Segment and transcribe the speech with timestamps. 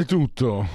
[0.00, 0.66] Vale tutto,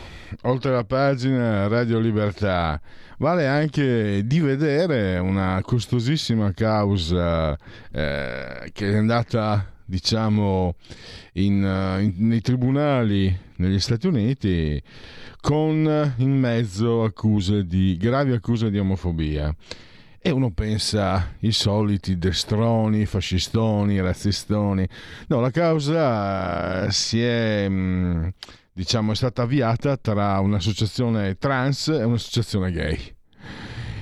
[0.44, 2.80] oltre la pagina Radio Libertà,
[3.18, 7.58] vale anche di vedere una costosissima causa
[7.92, 10.76] eh, che è andata diciamo
[11.34, 11.54] in,
[12.02, 14.80] in, nei tribunali negli Stati Uniti
[15.42, 19.52] con in mezzo accuse di gravi accuse di omofobia.
[20.20, 24.88] E uno pensa i soliti destroni, fascistoni, razzistoni.
[25.28, 28.34] No, la causa si è mh,
[28.76, 33.16] diciamo, è stata avviata tra un'associazione trans e un'associazione gay.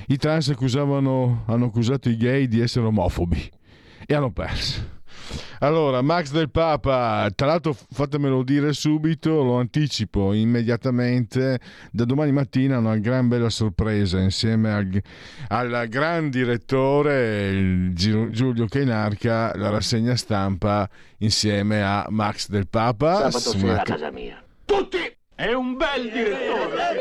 [0.08, 3.50] I trans accusavano, hanno accusato i gay di essere omofobi
[4.04, 4.92] e hanno perso.
[5.60, 12.76] Allora, Max del Papa, tra l'altro fatemelo dire subito, lo anticipo immediatamente, da domani mattina
[12.76, 15.02] una gran bella sorpresa insieme al,
[15.48, 20.86] al gran direttore Giulio Cainarca, la rassegna stampa
[21.18, 23.30] insieme a Max del Papa.
[23.30, 24.43] Sabato sera a casa mia.
[24.64, 25.16] Tutti!
[25.34, 27.00] È un bel direttore!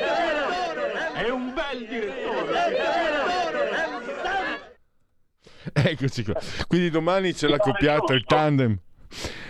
[1.13, 2.71] È un bel direttore!
[5.71, 6.33] Eccoci qua.
[6.67, 8.77] Quindi domani c'è la coppiata, il tandem.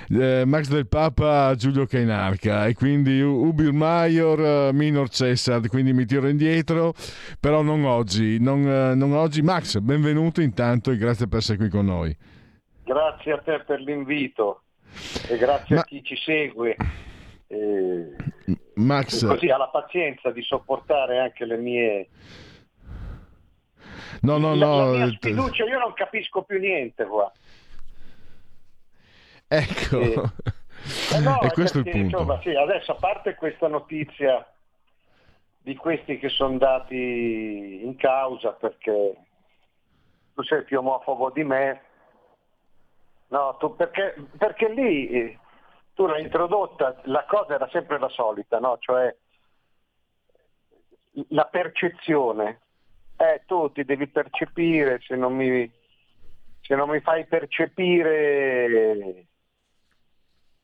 [0.10, 6.06] Eh, Max del Papa, Giulio Cainarca e quindi Ubir Maior, uh, Minor Cessad, quindi mi
[6.06, 6.94] tiro indietro,
[7.40, 9.42] però non oggi, non, uh, non oggi.
[9.42, 12.16] Max, benvenuto intanto e grazie per essere qui con noi.
[12.84, 14.64] Grazie a te per l'invito
[15.30, 15.82] e grazie Ma...
[15.82, 16.76] a chi ci segue.
[17.54, 18.16] E,
[18.76, 19.24] Max...
[19.24, 22.08] E così ha la pazienza di sopportare anche le mie...
[24.22, 24.92] No, no, la, no.
[24.92, 27.32] La mia sfiducia, io non capisco più niente qua.
[29.48, 30.00] Ecco.
[30.00, 30.14] E,
[31.14, 32.18] eh no, e questo perché, è il punto.
[32.20, 34.48] Insomma, sì, adesso a parte questa notizia
[35.62, 39.16] di questi che sono andati in causa perché
[40.34, 41.82] tu sei più omofobo di me,
[43.28, 45.38] no, tu, perché, perché lì
[45.94, 48.78] tu l'hai introdotta, la cosa era sempre la solita, no?
[48.80, 49.16] cioè
[51.30, 52.62] la percezione.
[53.16, 55.72] Eh, tu ti devi percepire, se non mi,
[56.62, 59.28] se non mi fai percepire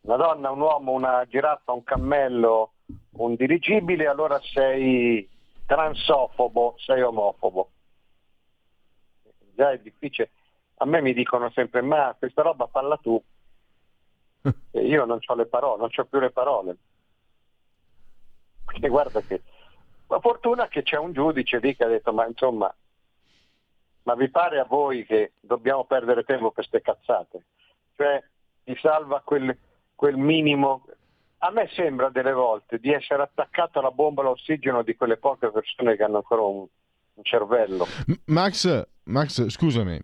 [0.01, 2.73] una donna, un uomo, una giraffa, un cammello,
[3.17, 5.28] un dirigibile, allora sei
[5.66, 7.69] transofobo, sei omofobo.
[9.56, 10.31] Già è difficile.
[10.78, 13.22] A me mi dicono sempre, ma questa roba falla tu.
[14.72, 16.78] E io non ho le parole, non ho più le parole.
[18.66, 19.42] Quindi guarda che
[20.08, 22.74] la fortuna che c'è un giudice lì che ha detto ma insomma
[24.04, 27.46] ma vi pare a voi che dobbiamo perdere tempo per queste cazzate?
[27.96, 28.24] Cioè
[28.64, 29.56] ti salva quel,
[29.96, 30.86] quel minimo
[31.40, 35.96] a me sembra delle volte di essere attaccato alla bomba all'ossigeno di quelle poche persone
[35.96, 36.66] che hanno ancora un,
[37.14, 37.86] un cervello.
[38.26, 40.00] Max, Max, scusami,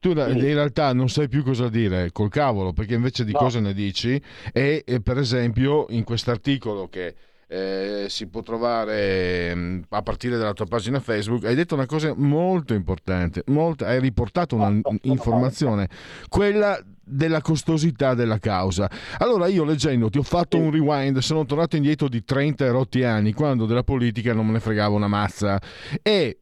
[0.00, 3.38] tu in realtà non sai più cosa dire col cavolo, perché invece di no.
[3.38, 4.20] cosa ne dici,
[4.52, 7.14] e, e per esempio in quest'articolo che
[7.52, 12.14] eh, si può trovare mm, a partire dalla tua pagina Facebook, hai detto una cosa
[12.16, 15.88] molto importante, molto, hai riportato un'informazione,
[16.28, 18.88] quella della costosità della causa.
[19.18, 23.02] Allora io leggendo ti ho fatto un rewind, sono tornato indietro di 30 e rotti
[23.02, 25.60] anni, quando della politica non me ne fregava una mazza
[26.02, 26.38] e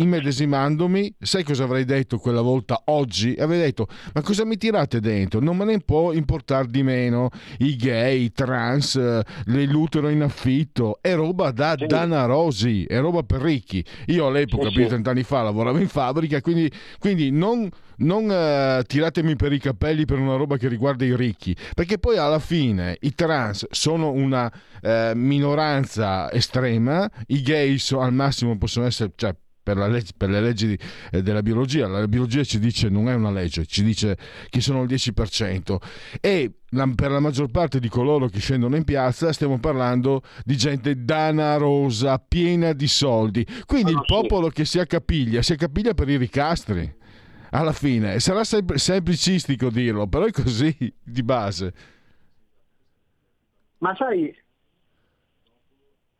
[0.00, 3.34] immedesimandomi, sai cosa avrei detto quella volta oggi?
[3.38, 5.40] Avrei detto, ma cosa mi tirate dentro?
[5.40, 8.98] Non me ne può importare di meno i gay, i trans,
[9.44, 11.86] l'utero in affitto, è roba da sì.
[11.86, 13.84] danarosi, è roba per ricchi.
[14.06, 17.68] Io all'epoca, sì, più di 30 anni fa, lavoravo in fabbrica, quindi, quindi non,
[17.98, 22.16] non uh, tiratemi per i capelli per una roba che riguarda i ricchi, perché poi
[22.16, 24.50] alla fine i trans sono una
[24.82, 29.12] uh, minoranza estrema, i gay so, al massimo possono essere...
[29.14, 30.78] Cioè, per, legge, per, le leggi
[31.10, 31.86] eh, della biologia.
[31.86, 34.16] La biologia ci dice non è una legge, ci dice
[34.48, 35.76] che sono il 10%.
[36.20, 40.56] E la, per la maggior parte di coloro che scendono in piazza stiamo parlando di
[40.56, 43.46] gente danarosa, piena di soldi.
[43.66, 46.98] Quindi il popolo che si accapiglia, si accapiglia per i ricastri.
[47.52, 51.72] Alla fine sarà sem- semplicistico dirlo, però è così di base.
[53.78, 54.32] Ma sai,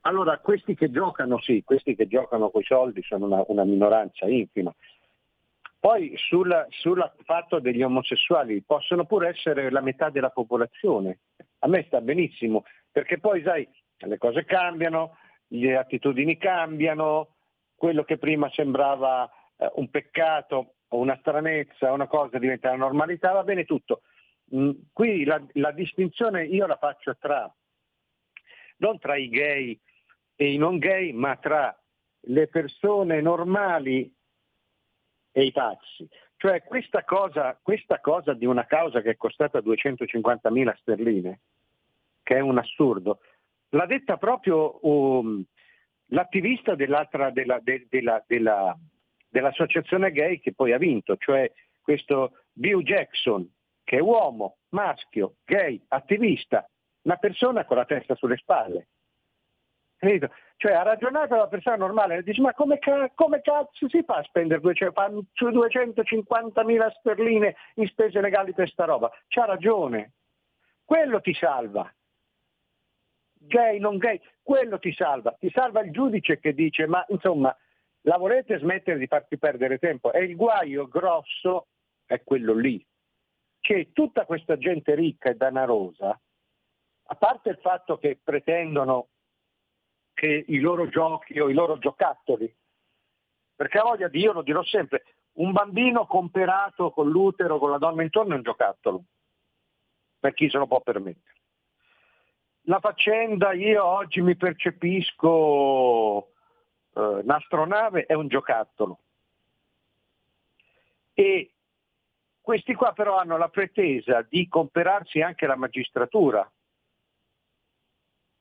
[0.02, 4.26] allora, questi che giocano, sì, questi che giocano con i soldi sono una, una minoranza
[4.26, 4.74] infima.
[5.78, 6.66] Poi sul,
[7.24, 11.20] fatto degli omosessuali possono pure essere la metà della popolazione.
[11.60, 13.68] A me sta benissimo, perché poi sai,
[13.98, 15.16] le cose cambiano,
[15.48, 17.36] le attitudini cambiano,
[17.74, 23.32] quello che prima sembrava eh, un peccato o una stranezza, una cosa diventa la normalità,
[23.32, 24.02] va bene tutto.
[24.54, 27.50] Mm, qui la, la distinzione io la faccio tra,
[28.78, 29.80] non tra i gay
[30.40, 31.78] e i non gay, ma tra
[32.20, 34.10] le persone normali
[35.32, 36.08] e i pazzi.
[36.38, 41.40] Cioè questa cosa, questa cosa di una causa che è costata 250.000 sterline,
[42.22, 43.20] che è un assurdo,
[43.68, 45.44] l'ha detta proprio um,
[46.06, 47.60] l'attivista della, della,
[48.26, 48.78] della,
[49.28, 51.52] dell'associazione gay che poi ha vinto, cioè
[51.82, 53.46] questo Bill Jackson,
[53.84, 56.66] che è uomo, maschio, gay, attivista,
[57.02, 58.86] una persona con la testa sulle spalle.
[60.00, 62.78] Cioè ha ragionato la persona normale e dice ma come,
[63.14, 69.10] come cazzo si fa a spendere 250 mila sterline in spese legali per sta roba?
[69.28, 70.12] C'ha ragione,
[70.84, 71.92] quello ti salva.
[73.42, 75.36] Gay, non gay, quello ti salva.
[75.38, 77.54] Ti salva il giudice che dice ma insomma
[78.02, 80.12] la volete smettere di farti perdere tempo?
[80.12, 81.68] E il guaio grosso
[82.06, 82.84] è quello lì,
[83.60, 86.18] che tutta questa gente ricca e danarosa,
[87.04, 89.09] a parte il fatto che pretendono
[90.20, 92.54] che i loro giochi o i loro giocattoli.
[93.56, 97.78] Perché a voglia di, io lo dirò sempre, un bambino comperato con l'utero, con la
[97.78, 99.04] donna intorno è un giocattolo,
[100.18, 101.38] per chi se lo può permettere.
[102.64, 108.98] La faccenda, io oggi mi percepisco eh, un'astronave, è un giocattolo.
[111.14, 111.54] E
[112.42, 116.46] questi qua però hanno la pretesa di comperarsi anche la magistratura.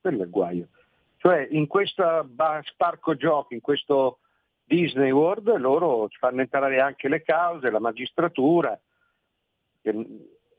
[0.01, 0.67] Quello è il guaio.
[1.19, 2.29] Cioè in questo
[2.63, 4.19] sparco giochi, in questo
[4.63, 8.79] Disney World, loro fanno entrare anche le cause, la magistratura,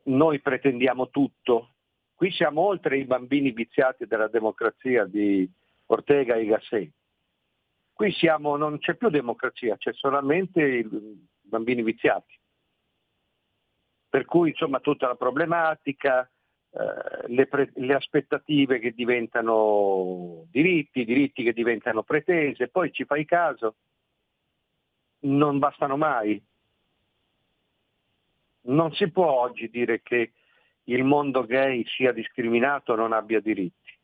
[0.05, 1.77] noi pretendiamo tutto.
[2.15, 5.51] Qui siamo oltre i bambini viziati della democrazia di
[5.87, 6.93] Ortega e Gasset.
[7.95, 10.87] Qui siamo, non c'è più democrazia, c'è solamente i
[11.41, 12.39] bambini viziati.
[14.11, 16.31] Per cui insomma tutta la problematica,
[16.73, 23.77] le, pre- le, aspettative che diventano diritti, diritti che diventano pretese, poi ci fai caso,
[25.21, 26.43] non bastano mai.
[28.63, 30.33] Non si può oggi dire che
[30.85, 33.99] il mondo gay sia discriminato o non abbia diritti.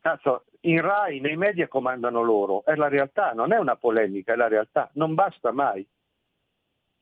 [0.00, 4.36] Cazzo, in RAI, nei media comandano loro, è la realtà, non è una polemica, è
[4.36, 5.86] la realtà, non basta mai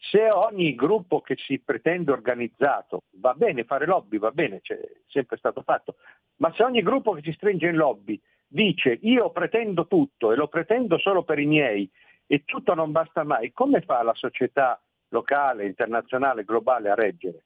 [0.01, 5.37] se ogni gruppo che si pretende organizzato, va bene fare lobby, va bene, c'è sempre
[5.37, 5.97] stato fatto,
[6.37, 10.49] ma se ogni gruppo che si stringe in lobby dice io pretendo tutto e lo
[10.49, 11.89] pretendo solo per i miei
[12.27, 17.45] e tutto non basta mai, come fa la società locale, internazionale, globale a reggere?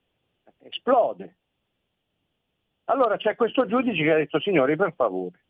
[0.61, 1.37] Esplode.
[2.85, 5.41] Allora c'è questo giudice che ha detto signori per favore,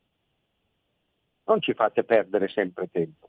[1.45, 3.29] non ci fate perdere sempre tempo.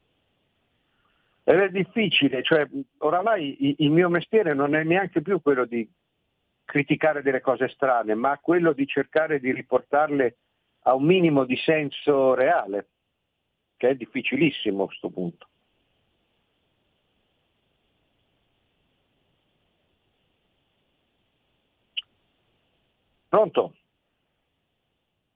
[1.47, 5.87] Ed è difficile, cioè oramai il mio mestiere non è neanche più quello di
[6.65, 10.37] criticare delle cose strane, ma quello di cercare di riportarle
[10.87, 12.87] a un minimo di senso reale,
[13.77, 15.47] che è difficilissimo a questo punto.
[23.29, 23.75] Pronto?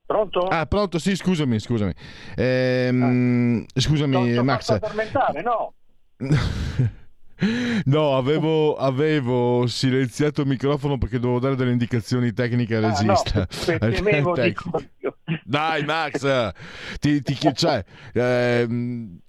[0.07, 0.47] Pronto?
[0.47, 1.93] Ah, pronto, sì, scusami, scusami.
[2.35, 3.79] Ehm, ah.
[3.79, 4.79] Scusami, Max.
[5.43, 5.75] no?
[7.85, 13.47] No, avevo, avevo, silenziato il microfono perché dovevo dare delle indicazioni tecniche al regista.
[13.79, 14.33] Ah, no,
[15.49, 16.51] Dai, Max,
[16.99, 18.67] ti, ti, cioè, eh,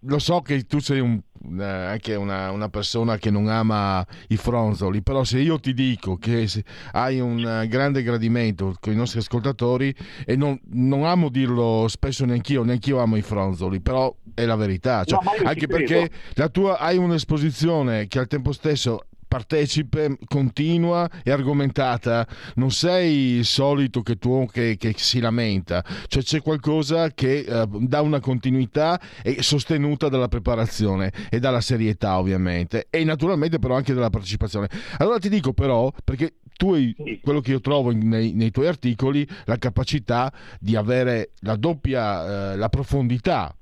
[0.01, 1.19] lo so che tu sei un,
[1.59, 6.19] eh, anche una, una, persona che non ama i fronzoli, però se io ti dico
[6.19, 6.47] che
[6.93, 9.95] hai un grande gradimento con i nostri ascoltatori,
[10.27, 15.05] e non, non amo dirlo spesso neanch'io, neanch'io amo i fronzoli, però è la verità.
[15.05, 21.31] Cioè, no, anche perché la tua, hai un'esposizione che al tempo stesso partecipe, continua e
[21.31, 22.27] argomentata.
[22.57, 27.87] Non sei il solito che tu che, che si lamenta, cioè c'è qualcosa che uh,
[27.87, 33.95] dà una continuità e sostenuta dalla preparazione e dalla serietà ovviamente e naturalmente però anche
[33.95, 34.69] dalla partecipazione.
[34.99, 39.27] Allora ti dico però, perché tu hai quello che io trovo nei, nei, tuoi articoli,
[39.45, 43.55] la capacità di avere la doppia, eh, la profondità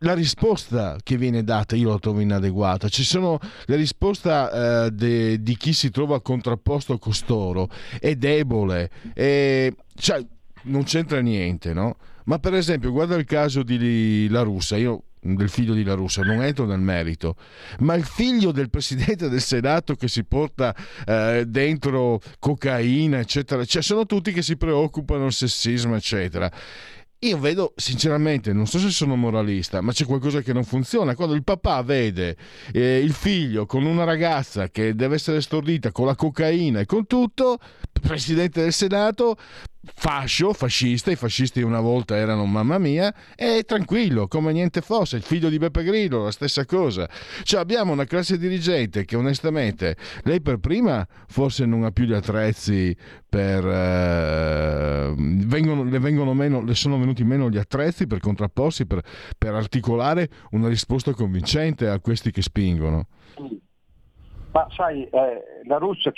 [0.00, 2.88] la risposta che viene data io la trovo inadeguata.
[2.88, 8.90] Ci sono la risposta eh, de, di chi si trova contrapposto a costoro è debole.
[9.14, 10.24] È, cioè,
[10.62, 11.96] non c'entra niente, no?
[12.24, 15.02] Ma per esempio, guarda il caso di La Russa, io
[15.34, 17.36] del figlio di La Russa, non entro nel merito,
[17.80, 20.74] ma il figlio del presidente del Senato che si porta
[21.04, 26.50] eh, dentro cocaina, eccetera, cioè sono tutti che si preoccupano del sessismo, eccetera.
[27.20, 31.14] Io vedo, sinceramente, non so se sono moralista, ma c'è qualcosa che non funziona.
[31.14, 32.36] Quando il papà vede
[32.72, 37.06] eh, il figlio con una ragazza che deve essere stordita con la cocaina e con
[37.06, 37.58] tutto,
[37.90, 39.36] presidente del Senato,
[39.94, 45.22] fascio, fascista, i fascisti una volta erano mamma mia, e tranquillo, come niente fosse, il
[45.22, 47.08] figlio di Beppe Grillo, la stessa cosa.
[47.42, 52.12] Cioè abbiamo una classe dirigente che onestamente, lei per prima forse non ha più gli
[52.12, 52.96] attrezzi
[53.28, 53.66] per...
[53.66, 59.02] Eh, vengono, le, vengono meno, le sono venuti meno gli attrezzi per contrapporsi, per,
[59.36, 63.06] per articolare una risposta convincente a questi che spingono.
[64.56, 66.10] Ma sai, eh, la Russia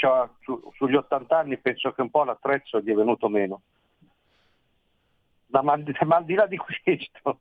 [0.43, 3.63] su, sugli 80 anni penso che un po' l'attrezzo gli è venuto meno.
[5.47, 5.77] Ma, ma,
[6.07, 7.41] ma al di là di questo,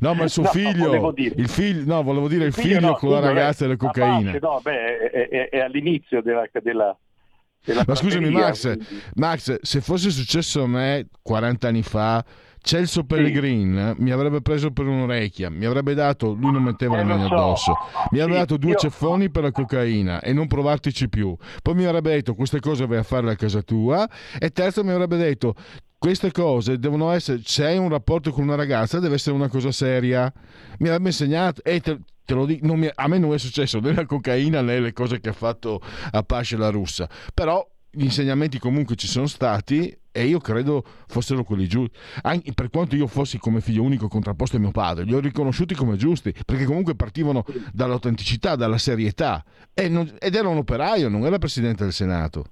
[0.00, 2.88] No, ma il suo no, figlio, il figlio, no, volevo dire il, il figlio, figlio
[2.88, 4.32] no, con la ragazza e la cocaina.
[4.32, 6.96] Pace, no, beh, è, è, è all'inizio della, della,
[7.64, 8.76] della Ma scusami, Max,
[9.14, 12.22] Max, se fosse successo a me 40 anni fa,
[12.66, 14.02] Celso Pellegrin sì.
[14.02, 17.34] mi avrebbe preso per un'orecchia, mi avrebbe dato, lui non metteva eh, le mani so.
[17.34, 17.72] addosso,
[18.10, 18.76] mi avrebbe sì, dato due io...
[18.76, 21.36] ceffoni per la cocaina e non provartici più.
[21.62, 24.90] Poi mi avrebbe detto queste cose vai a farle a casa tua e terzo mi
[24.90, 25.54] avrebbe detto
[25.96, 29.70] queste cose devono essere, se hai un rapporto con una ragazza deve essere una cosa
[29.70, 30.32] seria.
[30.78, 33.94] Mi avrebbe insegnato e te, te lo dico, mi, a me non è successo né
[33.94, 35.80] la cocaina né le cose che ha fatto
[36.10, 37.64] a Pasce la russa, però
[37.96, 41.98] gli insegnamenti comunque ci sono stati e io credo fossero quelli giusti.
[42.22, 45.74] Anche per quanto io fossi come figlio unico contrapposto a mio padre, li ho riconosciuti
[45.74, 49.42] come giusti, perché comunque partivano dall'autenticità, dalla serietà.
[49.72, 52.44] E non, ed era un operaio, non era presidente del Senato.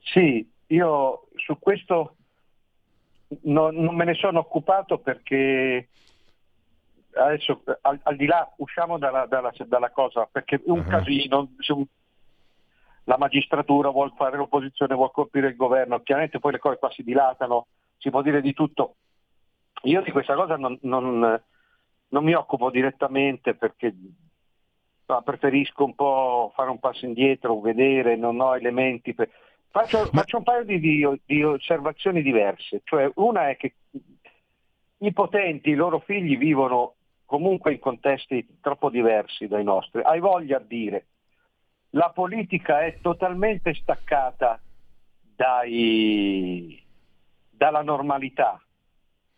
[0.00, 2.16] Sì, io su questo
[3.42, 5.88] no, non me ne sono occupato perché
[7.14, 10.88] adesso al, al di là usciamo dalla, dalla, dalla cosa, perché un uh-huh.
[10.88, 11.50] casino,
[13.04, 17.02] la magistratura vuole fare l'opposizione, vuole colpire il governo, chiaramente poi le cose qua si
[17.02, 17.66] dilatano,
[17.98, 18.96] si può dire di tutto.
[19.84, 21.42] Io di questa cosa non, non,
[22.08, 23.92] non mi occupo direttamente perché
[25.06, 29.14] no, preferisco un po' fare un passo indietro, vedere, non ho elementi.
[29.14, 29.28] Per...
[29.68, 30.20] Faccio, Ma...
[30.20, 33.74] faccio, un paio di, di, di osservazioni diverse, cioè una è che
[34.98, 36.94] i potenti, i loro figli vivono
[37.24, 40.02] comunque in contesti troppo diversi dai nostri.
[40.02, 41.06] Hai voglia a dire
[41.94, 44.60] la politica è totalmente staccata
[45.34, 46.82] dai,
[47.50, 48.62] dalla normalità,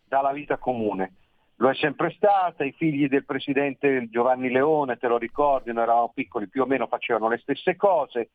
[0.06, 1.14] dalla vita comune.
[1.56, 6.12] Lo è sempre stata, i figli del presidente Giovanni Leone, te lo ricordi, noi eravamo
[6.14, 8.30] piccoli, più o meno facevano le stesse cose.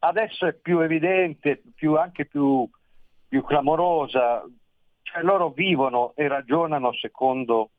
[0.00, 2.68] Adesso è più evidente, più, anche più,
[3.28, 4.44] più clamorosa,
[5.02, 7.70] cioè loro vivono e ragionano secondo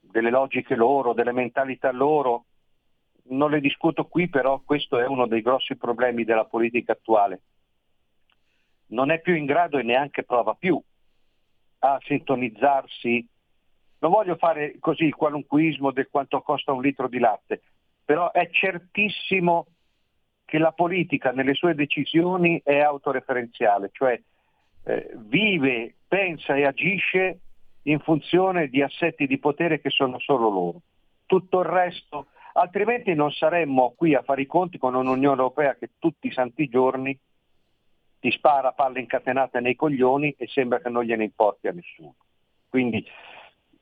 [0.00, 2.44] delle logiche loro, delle mentalità loro,
[3.30, 7.40] non le discuto qui, però questo è uno dei grossi problemi della politica attuale.
[8.88, 10.80] Non è più in grado e neanche prova più
[11.80, 13.26] a sintonizzarsi.
[14.00, 17.62] Non voglio fare così il qualunquismo del quanto costa un litro di latte,
[18.04, 19.66] però è certissimo
[20.44, 24.18] che la politica nelle sue decisioni è autoreferenziale, cioè
[24.84, 27.40] eh, vive, pensa e agisce
[27.82, 30.80] in funzione di assetti di potere che sono solo loro.
[31.26, 32.28] Tutto il resto
[32.60, 36.68] altrimenti non saremmo qui a fare i conti con un'Unione Europea che tutti i santi
[36.68, 37.18] giorni
[38.20, 42.14] ti spara palle incatenate nei coglioni e sembra che non gliene importi a nessuno.
[42.68, 43.04] Quindi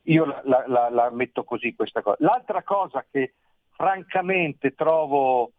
[0.03, 2.17] io la, la, la metto così questa cosa.
[2.21, 3.35] L'altra cosa che
[3.71, 5.53] francamente trovo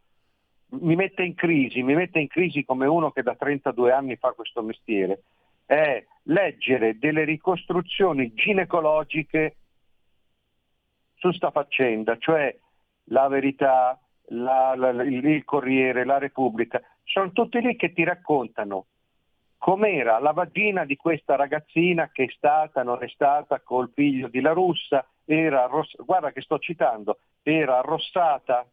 [0.70, 4.34] mi mette in crisi, mi mette in crisi come uno che da 32 anni fa
[4.34, 5.24] questo mestiere,
[5.66, 9.56] è leggere delle ricostruzioni ginecologiche
[11.16, 12.56] su sta faccenda, cioè
[13.10, 14.00] la Verità,
[14.30, 18.88] la, la, il Corriere, la Repubblica, sono tutti lì che ti raccontano
[19.58, 24.40] com'era la vagina di questa ragazzina che è stata, non è stata, col figlio di
[24.40, 28.66] La Russa, era arross- guarda che sto citando, era arrossata,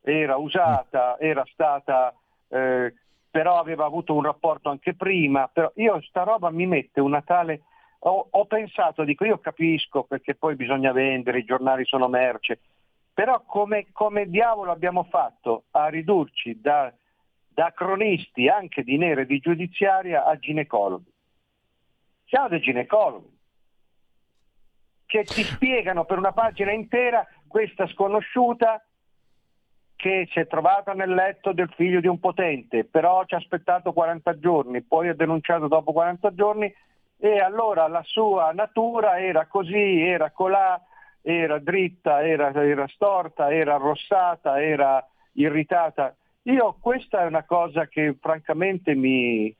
[0.00, 2.14] era usata, era stata,
[2.48, 2.94] eh,
[3.30, 7.62] però aveva avuto un rapporto anche prima, però io sta roba mi mette una tale...
[8.06, 12.60] Ho, ho pensato, dico io capisco perché poi bisogna vendere, i giornali sono merce,
[13.14, 16.92] però come, come diavolo abbiamo fatto a ridurci da,
[17.48, 21.12] da cronisti anche di nere di giudiziaria a ginecologi?
[22.26, 23.32] Siamo dei ginecologi
[25.06, 28.84] che ti spiegano per una pagina intera questa sconosciuta
[29.94, 33.92] che si è trovata nel letto del figlio di un potente, però ci ha aspettato
[33.92, 36.74] 40 giorni, poi ha denunciato dopo 40 giorni
[37.16, 40.82] e allora la sua natura era così, era colà,
[41.26, 45.02] era dritta, era, era storta, era arrossata, era
[45.32, 46.14] irritata.
[46.42, 49.56] Io questa è una cosa che francamente mi, eh,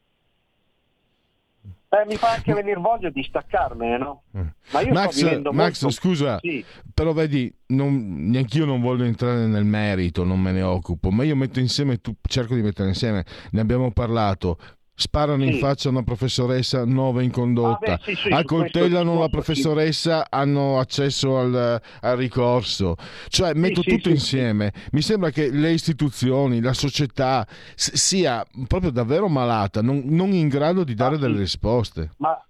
[2.07, 4.25] mi fa anche venire voglia di staccarmene, no?
[4.37, 4.47] Mm.
[4.73, 5.91] Ma io Max, Max molto...
[5.91, 6.65] scusa, sì.
[6.93, 11.37] però vedi, non, neanch'io non voglio entrare nel merito, non me ne occupo, ma io
[11.37, 14.59] metto insieme, tu, cerco di mettere insieme, ne abbiamo parlato,
[14.95, 15.51] sparano sì.
[15.51, 20.27] in faccia a una professoressa nuova in condotta, ah, beh, sì, sì, accoltellano la professoressa,
[20.31, 22.95] hanno accesso al, al, ricorso,
[23.29, 24.73] cioè metto tutto insieme.
[24.93, 30.85] Mi sembra che le istituzioni, la società sia proprio davvero malata, non, non in grado
[30.85, 32.11] di dare delle risposte.
[32.19, 32.41] Ma,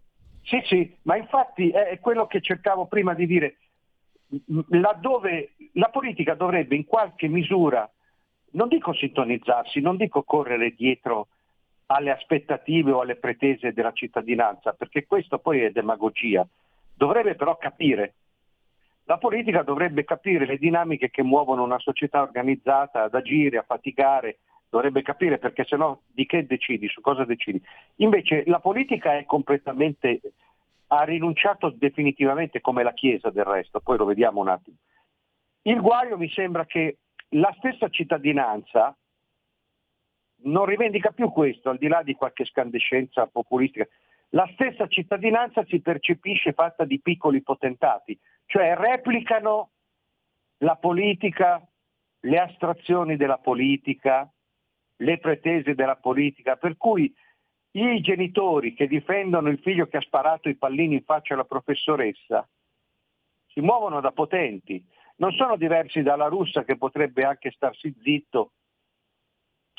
[0.42, 3.56] sì, sì, ma infatti è quello che cercavo prima di dire.
[4.68, 7.88] Laddove la politica dovrebbe in qualche misura,
[8.52, 11.28] non dico sintonizzarsi, non dico correre dietro
[11.94, 16.46] alle aspettative o alle pretese della cittadinanza, perché questo poi è demagogia.
[16.96, 18.14] Dovrebbe però capire,
[19.04, 24.38] la politica dovrebbe capire le dinamiche che muovono una società organizzata ad agire, a faticare,
[24.68, 27.62] dovrebbe capire perché se no di che decidi, su cosa decidi.
[27.96, 30.20] Invece la politica è completamente,
[30.88, 34.76] ha rinunciato definitivamente come la Chiesa del resto, poi lo vediamo un attimo.
[35.62, 36.98] Il guaio mi sembra che
[37.30, 38.96] la stessa cittadinanza,
[40.44, 43.86] non rivendica più questo, al di là di qualche scandescenza populistica.
[44.30, 49.70] La stessa cittadinanza si percepisce fatta di piccoli potentati, cioè replicano
[50.58, 51.62] la politica,
[52.20, 54.28] le astrazioni della politica,
[54.96, 57.12] le pretese della politica, per cui
[57.72, 62.48] i genitori che difendono il figlio che ha sparato i pallini in faccia alla professoressa
[63.46, 64.84] si muovono da potenti,
[65.16, 68.52] non sono diversi dalla russa che potrebbe anche starsi zitto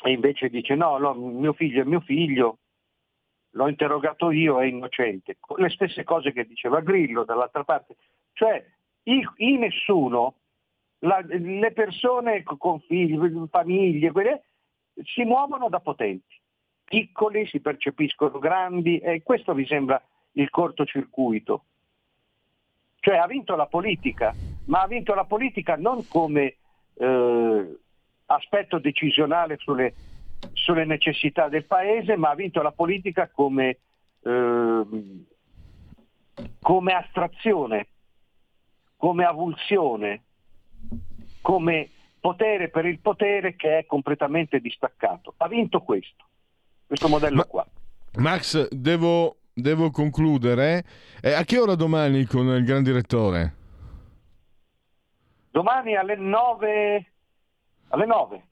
[0.02, 2.58] e invece dice no, no, mio figlio è mio figlio,
[3.50, 5.38] l'ho interrogato io, è innocente.
[5.56, 7.96] Le stesse cose che diceva Grillo dall'altra parte.
[8.32, 8.64] Cioè,
[9.04, 10.34] in nessuno,
[11.00, 14.44] la, le persone con figli, famiglie, quelle,
[15.02, 16.38] si muovono da potenti.
[16.84, 20.00] Piccoli si percepiscono grandi e questo mi sembra
[20.32, 21.64] il cortocircuito.
[23.00, 24.34] Cioè ha vinto la politica,
[24.66, 26.56] ma ha vinto la politica non come
[26.94, 27.78] eh,
[28.26, 29.94] aspetto decisionale sulle,
[30.52, 33.78] sulle, necessità del paese, ma ha vinto la politica come,
[34.22, 34.82] eh,
[36.60, 37.86] come astrazione,
[38.96, 40.22] come avulsione,
[41.40, 45.34] come potere per il potere che è completamente distaccato.
[45.36, 46.24] Ha vinto questo,
[46.86, 47.66] questo modello ma, qua.
[48.16, 50.84] Max, devo, devo concludere.
[51.22, 53.54] Eh, a che ora domani con il gran direttore?
[55.50, 57.12] Domani alle 9
[57.88, 58.42] alle 9.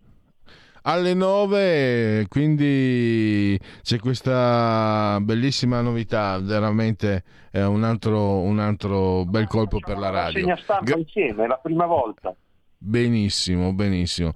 [0.87, 9.79] Alle 9, quindi c'è questa bellissima novità, veramente è un altro, un altro bel colpo
[9.79, 10.41] per la radio.
[10.41, 12.35] Segna stampa insieme, è la prima volta.
[12.77, 14.35] Benissimo, benissimo.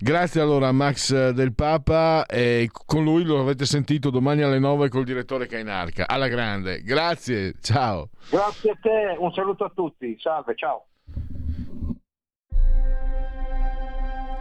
[0.00, 4.90] Grazie allora a Max del Papa e con lui lo avete sentito domani alle 9
[4.90, 6.06] col direttore Cainarca.
[6.06, 8.10] Alla grande, grazie, ciao.
[8.28, 10.84] Grazie a te, un saluto a tutti, salve, ciao.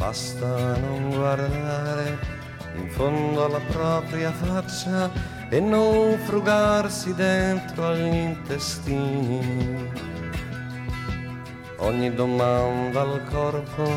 [0.00, 2.18] Basta non guardare
[2.74, 5.10] in fondo alla propria faccia
[5.50, 9.92] e non frugarsi dentro agli intestini.
[11.76, 13.90] Ogni domanda al corpo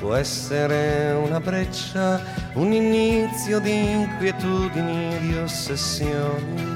[0.00, 2.20] può essere una breccia,
[2.54, 6.66] un inizio di inquietudini di ossessioni.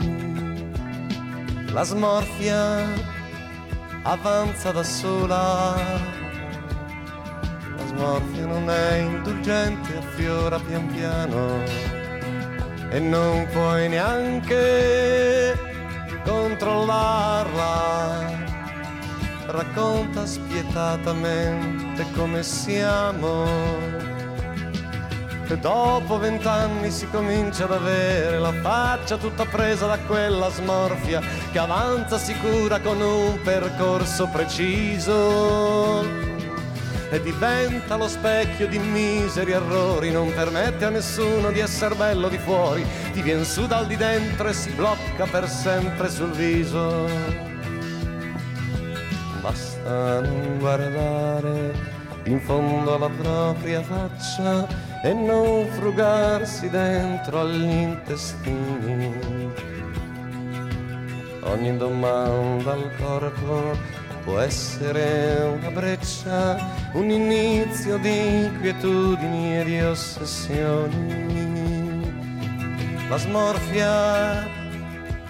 [1.73, 2.87] La smorfia
[4.03, 6.22] avanza da sola, la
[8.03, 11.63] smorfia non è indulgente, affiora pian piano.
[12.91, 15.57] E non puoi neanche
[16.25, 18.41] controllarla.
[19.47, 23.47] Racconta spietatamente come siamo.
[25.47, 31.21] E dopo vent'anni si comincia ad avere la faccia tutta presa da quella smorfia
[31.53, 36.32] che avanza sicura con un percorso preciso
[37.13, 42.39] e diventa lo specchio di miseri errori, non permette a nessuno di essere bello di
[42.39, 47.53] fuori, ti vien su dal di dentro e si blocca per sempre sul viso
[49.43, 51.75] basta non guardare
[52.25, 54.67] in fondo alla propria faccia
[55.03, 59.51] e non frugarsi dentro agli intestini.
[61.41, 63.77] Ogni domanda al corpo
[64.25, 66.57] può essere una breccia,
[66.93, 71.41] un inizio di inquietudini e di ossessioni.
[73.09, 74.49] La smorfia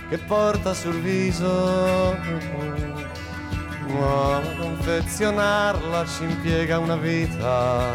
[0.08, 2.16] che porta sul viso
[3.92, 7.94] ma confezionarla ci impiega una vita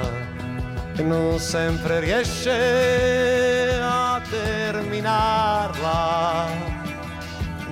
[0.95, 6.05] e non sempre riesce a terminarla.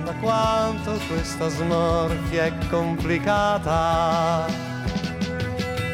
[0.06, 4.46] Da quanto questa smorfia è complicata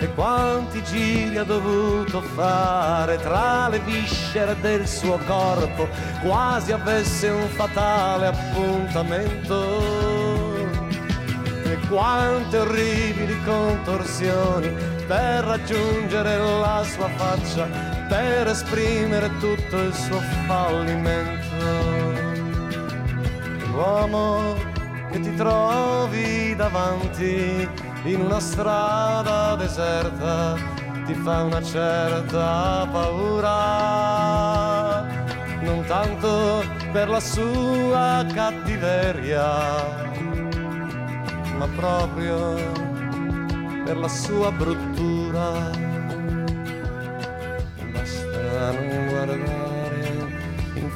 [0.01, 5.88] e quanti giri ha dovuto fare tra le viscere del suo corpo,
[6.22, 10.03] quasi avesse un fatale appuntamento
[11.88, 14.68] quante orribili contorsioni
[15.07, 17.66] per raggiungere la sua faccia,
[18.09, 22.02] per esprimere tutto il suo fallimento.
[23.83, 24.55] L'uomo
[25.11, 27.68] che ti trovi davanti
[28.05, 30.55] in una strada deserta
[31.05, 33.51] ti fa una certa paura,
[35.62, 39.51] non tanto per la sua cattiveria
[41.59, 42.55] ma proprio
[43.85, 45.82] per la sua bruttura.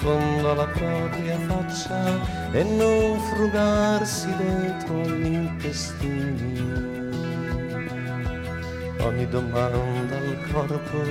[0.07, 6.63] Fondo alla propria faccia e non frugarsi dentro gli intestini.
[9.01, 11.03] Ogni domanda al corpo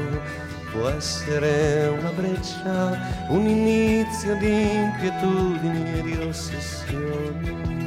[0.71, 7.84] può essere una breccia, un inizio di inquietudini e di ossessioni.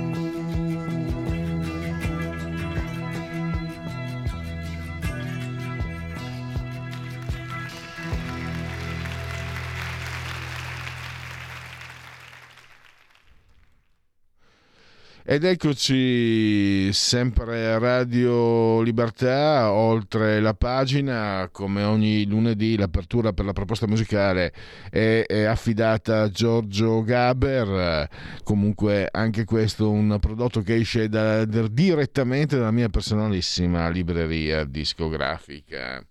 [15.31, 23.53] Ed eccoci sempre a Radio Libertà, oltre la pagina, come ogni lunedì l'apertura per la
[23.53, 24.55] proposta musicale
[24.89, 28.09] è, è affidata a Giorgio Gaber,
[28.43, 36.03] comunque anche questo un prodotto che esce da, direttamente dalla mia personalissima libreria discografica.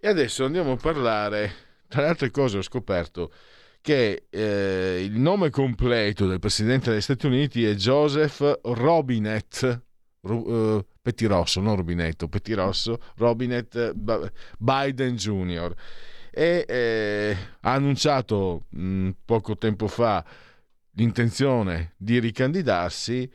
[0.00, 1.52] E adesso andiamo a parlare,
[1.88, 3.30] tra le altre cose ho scoperto
[3.84, 9.82] che eh, il nome completo del presidente degli Stati Uniti è Joseph Robinet
[10.22, 13.92] uh, Pettirosso, non Rubinetto, Pettirosso, Robinet
[14.56, 15.74] Biden Jr.
[16.30, 20.24] E eh, ha annunciato mh, mm, poco tempo fa
[20.92, 23.30] l'intenzione di ricandidarsi,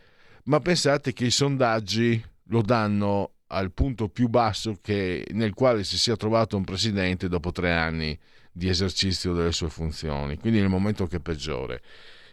[0.45, 5.99] ma pensate che i sondaggi lo danno al punto più basso che, nel quale si
[5.99, 8.19] sia trovato un presidente dopo tre anni
[8.59, 11.81] di esercizio delle sue funzioni, quindi nel momento che è peggiore.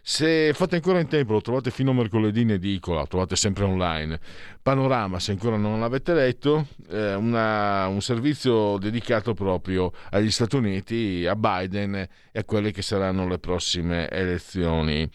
[0.03, 3.65] Se fate ancora in tempo, lo trovate fino a mercoledì in edicola, lo trovate sempre
[3.65, 4.21] online.
[4.62, 11.27] Panorama, se ancora non l'avete letto, eh, una, un servizio dedicato proprio agli Stati Uniti,
[11.27, 15.09] a Biden e a quelle che saranno le prossime elezioni.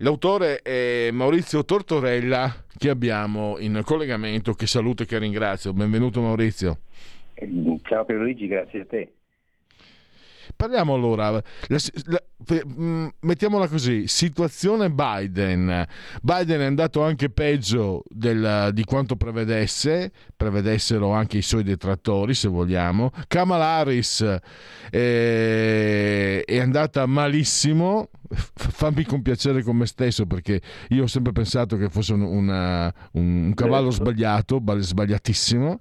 [0.00, 5.72] L'autore è Maurizio Tortorella, che abbiamo in collegamento, che saluto e che ringrazio.
[5.72, 6.80] Benvenuto Maurizio.
[7.82, 9.12] Ciao Pierluigi, grazie a te.
[10.58, 12.22] Parliamo allora, la, la,
[12.66, 15.86] mm, mettiamola così, situazione Biden.
[16.20, 22.48] Biden è andato anche peggio del, di quanto prevedesse, prevedessero anche i suoi detrattori se
[22.48, 23.12] vogliamo.
[23.28, 24.20] Kamala Harris
[24.90, 31.88] eh, è andata malissimo, fammi compiacere con me stesso perché io ho sempre pensato che
[31.88, 35.78] fosse una, un, un cavallo sbagliato, sbagliatissimo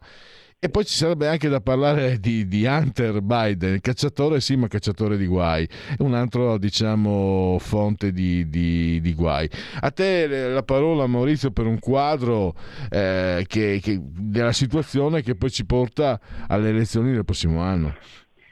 [0.60, 5.16] E poi ci sarebbe anche da parlare di, di, Hunter Biden, cacciatore sì, ma cacciatore
[5.16, 5.70] di guai.
[6.00, 9.48] Un altro, diciamo, fonte di, di, di guai.
[9.82, 12.56] A te la parola, Maurizio, per un quadro
[12.90, 17.96] eh, che, che, della situazione che poi ci porta alle elezioni del prossimo anno.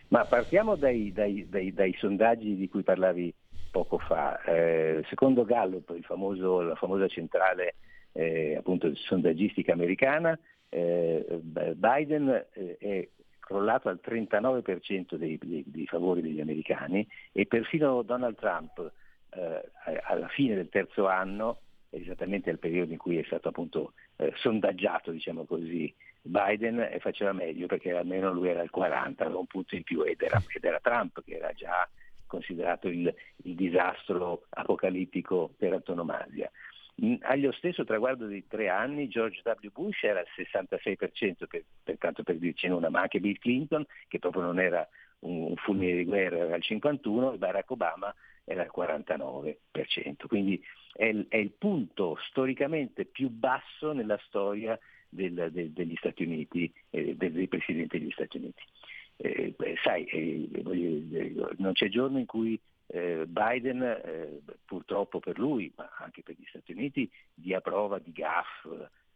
[0.10, 3.34] Ma partiamo dai, dai, dai, dai sondaggi di cui parlavi
[3.72, 4.40] poco fa.
[4.44, 7.74] Eh, secondo Gallup, famoso, la famosa centrale
[8.16, 10.38] eh, appunto sondaggistica americana,
[10.70, 11.40] eh,
[11.76, 13.08] Biden eh, è
[13.40, 18.92] crollato al 39% dei, dei, dei, favori degli americani e perfino Donald Trump
[19.30, 19.72] eh,
[20.04, 21.60] alla fine del terzo anno,
[21.92, 27.68] esattamente al periodo in cui è stato appunto eh, sondaggiato, diciamo così, Biden faceva meglio
[27.68, 30.80] perché almeno lui era al 40, aveva un punto in più ed era, ed era
[30.80, 31.88] Trump che era già
[32.26, 36.50] considerato il, il disastro apocalittico per antonomasia.
[37.22, 39.68] Allo stesso traguardo di tre anni George W.
[39.72, 44.20] Bush era al 66%, per, per tanto per dirci una, ma anche Bill Clinton, che
[44.20, 44.88] proprio non era
[45.20, 49.56] un, un fulmine di guerra, era al 51%, e Barack Obama era al 49%.
[50.28, 50.62] Quindi
[50.94, 54.80] è è il punto storicamente più basso nella storia
[55.10, 58.64] del, del, degli Stati Uniti, eh, dei, dei presidenti degli Stati Uniti.
[59.18, 60.50] Eh, beh, sai, eh,
[61.58, 66.46] non c'è giorno in cui eh, Biden, eh, purtroppo per lui, ma anche per gli
[66.48, 68.66] Stati Uniti, dia prova di gaff,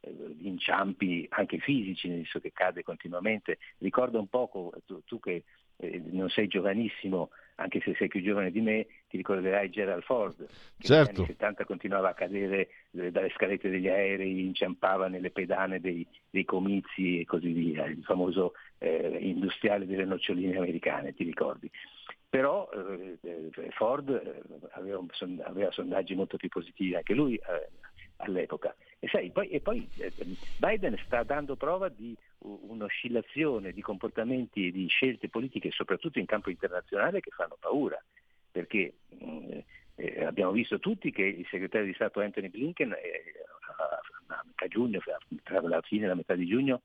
[0.01, 3.59] eh, di inciampi anche fisici, nel senso che cade continuamente.
[3.77, 5.43] Ricorda un poco, tu, tu che
[5.77, 10.35] eh, non sei giovanissimo, anche se sei più giovane di me, ti ricorderai Gerald Ford,
[10.77, 11.11] che certo.
[11.11, 16.05] negli anni 70 continuava a cadere eh, dalle scalette degli aerei, inciampava nelle pedane dei,
[16.29, 21.69] dei comizi e così via, il famoso eh, industriale delle noccioline americane, ti ricordi?
[22.29, 25.03] Però eh, eh Ford eh, aveva,
[25.45, 27.69] aveva, sondaggi molto più positivi anche lui eh,
[28.17, 28.75] all'epoca.
[28.99, 29.89] E, sai, poi, e poi
[30.57, 36.49] Biden sta dando prova di un'oscillazione di comportamenti e di scelte politiche, soprattutto in campo
[36.49, 38.01] internazionale, che fanno paura,
[38.51, 39.57] perché mh,
[39.95, 43.23] eh, abbiamo visto tutti che il segretario di Stato Anthony Blinken eh,
[43.77, 44.99] a, a, metà giugno,
[45.43, 46.81] tra la fine e la metà di giugno,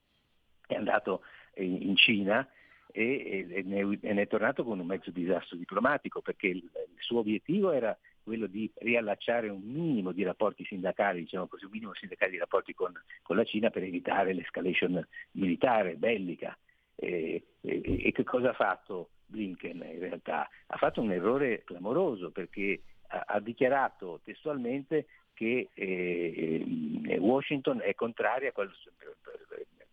[0.66, 1.22] è andato
[1.56, 2.48] in Cina
[2.96, 7.00] e, e, ne, e, ne, è tornato con un mezzo disastro diplomatico perché il, il
[7.00, 11.92] suo obiettivo era quello di riallacciare un minimo di rapporti sindacali, diciamo così, un minimo
[11.94, 16.56] sindacali di rapporti con, con la Cina per evitare l'escalation militare, bellica.
[16.94, 20.48] E, e, e, che cosa ha fatto Blinken in realtà?
[20.68, 26.64] Ha fatto un errore clamoroso perché ha, ha dichiarato testualmente che eh,
[27.06, 28.70] eh Washington è contraria a quello,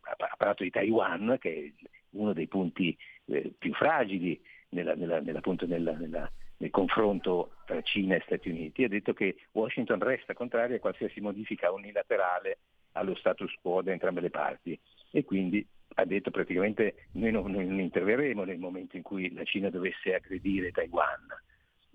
[0.02, 5.42] ha parlato di Taiwan, che è uno dei punti eh, più fragili nella, nella, nella,
[6.58, 11.20] nel confronto tra Cina e Stati Uniti, ha detto che Washington resta contraria a qualsiasi
[11.20, 12.60] modifica unilaterale
[12.94, 14.78] allo status quo da entrambe le parti
[15.12, 19.70] e quindi ha detto praticamente noi non, non interverremo nel momento in cui la Cina
[19.70, 21.28] dovesse aggredire Taiwan.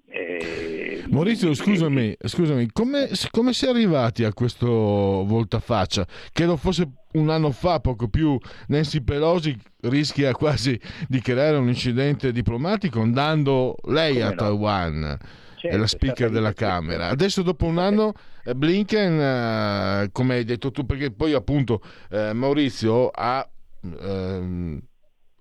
[0.09, 6.07] Eh, Maurizio, scusami, scusami come, come si è arrivati a questo voltafaccia?
[6.33, 8.39] Credo fosse un anno fa, poco più,
[8.69, 14.35] Nancy Pelosi rischia quasi di creare un incidente diplomatico andando lei a no?
[14.35, 15.19] Taiwan.
[15.57, 17.09] Certo, è la speaker della Camera.
[17.09, 18.13] Adesso dopo un anno
[18.45, 23.49] eh, Blinken, eh, come hai detto tu, perché poi appunto eh, Maurizio ha
[23.83, 24.81] ehm,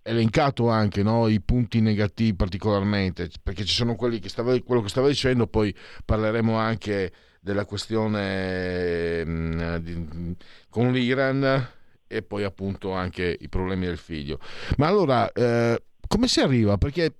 [0.08, 4.90] elencato anche no, i punti negativi particolarmente, perché ci sono quelli che stava, quello che
[4.90, 10.36] stava dicendo, poi parleremo anche della questione mh, mm, di,
[10.70, 11.70] con l'Iran
[12.06, 14.40] e poi appunto anche i problemi del figlio.
[14.78, 16.78] Ma allora, eh, come si arriva?
[16.78, 17.12] Perché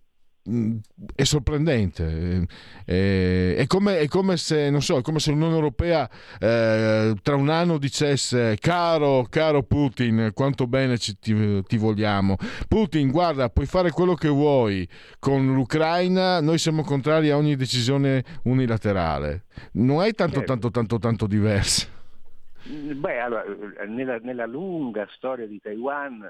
[1.16, 2.46] è sorprendente
[2.86, 6.08] è, è, come, è, come, se non so, è come se l'Unione Europea
[6.40, 12.36] eh, tra un anno dicesse caro, caro Putin quanto bene ci, ti, ti, vogliamo.
[12.68, 18.24] Putin guarda puoi fare quello che vuoi con l'Ucraina noi siamo contrari a ogni decisione
[18.44, 19.46] unilaterale.
[19.74, 20.52] Non è tanto certo.
[20.52, 21.94] tanto tanto tanto diverso
[22.68, 23.44] Beh, allora,
[23.88, 26.28] nella, nella lunga storia di Taiwan,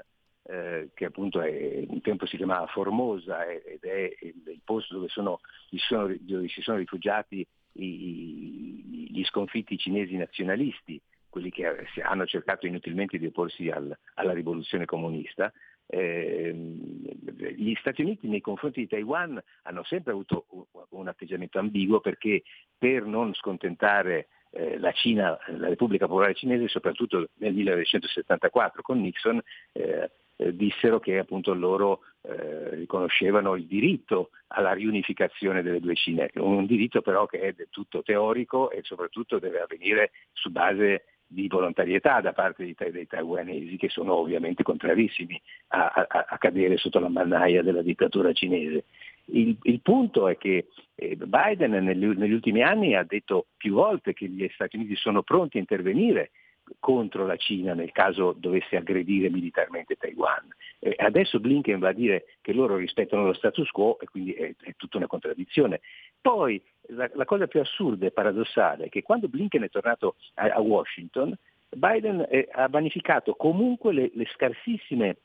[0.48, 5.40] eh, che appunto è, un tempo si chiamava Formosa ed è il, posto dove, sono,
[5.70, 11.66] sono, dove, si sono rifugiati i, gli sconfitti cinesi nazionalisti, quelli che
[12.02, 15.52] hanno cercato inutilmente di opporsi al, alla rivoluzione comunista.
[15.88, 22.00] Eh, gli Stati Uniti nei confronti di Taiwan hanno sempre avuto un, un atteggiamento ambiguo
[22.00, 22.42] perché
[22.76, 29.40] per non scontentare eh, la Cina, la Repubblica Popolare Cinese, soprattutto nel 1974 con Nixon,
[29.72, 36.30] eh, eh, dissero che appunto loro eh, riconoscevano il diritto alla riunificazione delle due Cine,
[36.34, 41.48] un diritto però che è del tutto teorico e soprattutto deve avvenire su base di
[41.48, 47.00] volontarietà da parte dei, dei taiwanesi che sono ovviamente contrarissimi a, a, a, cadere sotto
[47.00, 48.84] la mannaia della dittatura cinese.
[49.30, 54.12] Il, il punto è che eh, Biden negli, negli ultimi anni ha detto più volte
[54.12, 56.30] che gli Stati Uniti sono pronti a intervenire
[56.78, 60.48] contro la Cina nel caso dovesse aggredire militarmente Taiwan.
[60.78, 64.54] Eh, adesso Blinken va a dire che loro rispettano lo status quo e quindi è,
[64.60, 65.80] è tutta una contraddizione.
[66.20, 70.46] Poi la, la, cosa più assurda e paradossale è che quando Blinken è tornato a,
[70.46, 71.36] a Washington,
[71.68, 75.16] Biden è, ha vanificato comunque le, le scarsissime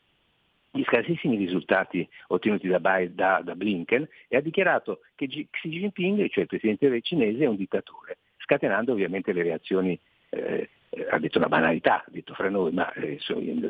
[0.74, 6.30] gli scarsissimi risultati ottenuti da, Biden, da, da, Blinken e ha dichiarato che Xi Jinping,
[6.30, 9.98] cioè il presidente cinese, è un dittatore, scatenando ovviamente le reazioni
[10.30, 10.70] eh,
[11.10, 13.18] ha detto una banalità, ha detto fra noi, ma eh,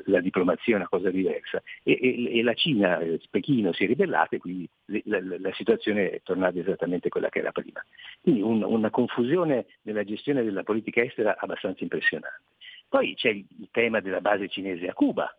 [0.06, 1.62] la diplomazia è una cosa diversa.
[1.82, 5.52] E, e, e la Cina, eh, Pechino si è ribellata e quindi la, la, la,
[5.52, 7.84] situazione è tornata esattamente quella che era prima.
[8.20, 12.40] Quindi un, una confusione nella gestione della politica estera abbastanza impressionante.
[12.88, 15.34] Poi c'è il tema della base cinese a Cuba,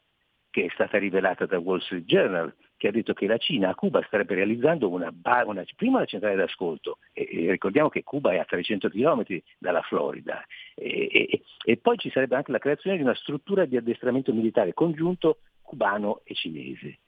[0.50, 3.76] che è stata rivelata da Wall Street Journal, che ha detto che la Cina a
[3.76, 5.10] Cuba starebbe realizzando una,
[5.46, 9.24] una prima una centrale d'ascolto, e, e, ricordiamo che Cuba è a 300 km
[9.58, 10.44] dalla Florida,
[10.76, 15.38] e, e, poi ci sarebbe anche la creazione di una struttura di addestramento militare congiunto
[15.62, 17.00] cubano e cinese.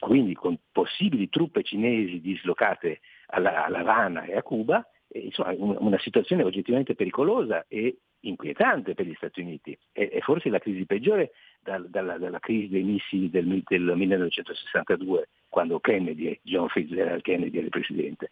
[0.00, 6.44] quindi con possibili truppe cinesi dislocate alla, alla Havana e a Cuba, insomma una situazione
[6.44, 9.76] oggettivamente pericolosa e inquietante per gli Stati Uniti.
[9.92, 15.80] È, forse la crisi peggiore dal, dalla, dalla, crisi dei missili del, del, 1962, quando
[15.80, 18.30] Kennedy, John Fitzgerald Kennedy era il presidente.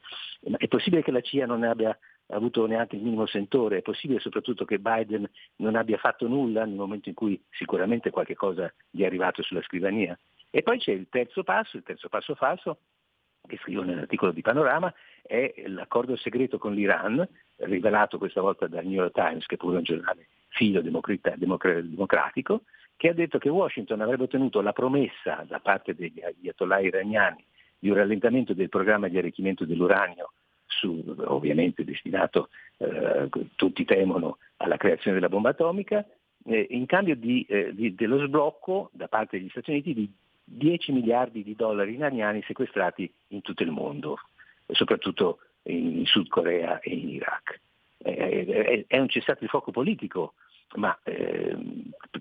[0.48, 1.96] Ma è possibile che la CIA non abbia
[2.30, 6.76] avuto neanche il minimo sentore, è possibile soprattutto che Biden non abbia fatto nulla nel
[6.76, 10.18] momento in cui sicuramente qualche cosa gli è arrivato sulla scrivania.
[10.50, 12.78] E poi c'è il terzo passo, il terzo passo falso,
[13.46, 19.01] che scrivo nell'articolo di Panorama, è l'accordo segreto con l'Iran, rivelato questa volta dal New
[19.01, 22.62] York Times, che è pure un giornale filo democratico,
[22.96, 27.44] che ha detto che Washington avrebbe ottenuto la promessa da parte degli ayatollah iraniani
[27.79, 30.33] di un rallentamento del programma di arricchimento dell'uranio,
[30.66, 32.48] su, ovviamente destinato,
[32.79, 36.05] eh, tutti temono, alla creazione della bomba atomica,
[36.44, 40.11] eh, in cambio di, eh, di, dello sblocco da parte degli Stati Uniti di
[40.50, 44.18] 10 miliardi di dollari iraniani sequestrati in tutto il mondo,
[44.66, 47.61] soprattutto in Sud Corea e in Iraq.
[47.98, 50.34] Eh, è un cessato il fuoco politico
[50.76, 51.56] ma, eh,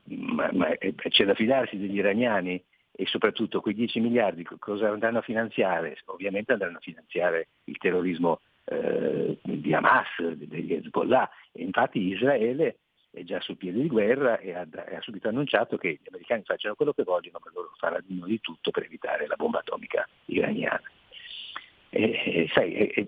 [0.06, 0.70] ma, ma,
[1.10, 2.62] c'è da fidarsi degli iraniani
[2.92, 5.98] e soprattutto quei 10 miliardi cosa andranno a finanziare?
[6.06, 11.30] Ovviamente andranno a finanziare il terrorismo eh, di Hamas, degli Hezbollah.
[11.52, 12.78] E infatti Israele
[13.12, 16.76] è già sul piede di guerra e ha, ha, subito annunciato che gli americani facciano
[16.76, 20.90] quello che vogliono, ma loro faranno di tutto per evitare la bomba atomica iraniana.
[21.90, 23.08] E, e, sai, e,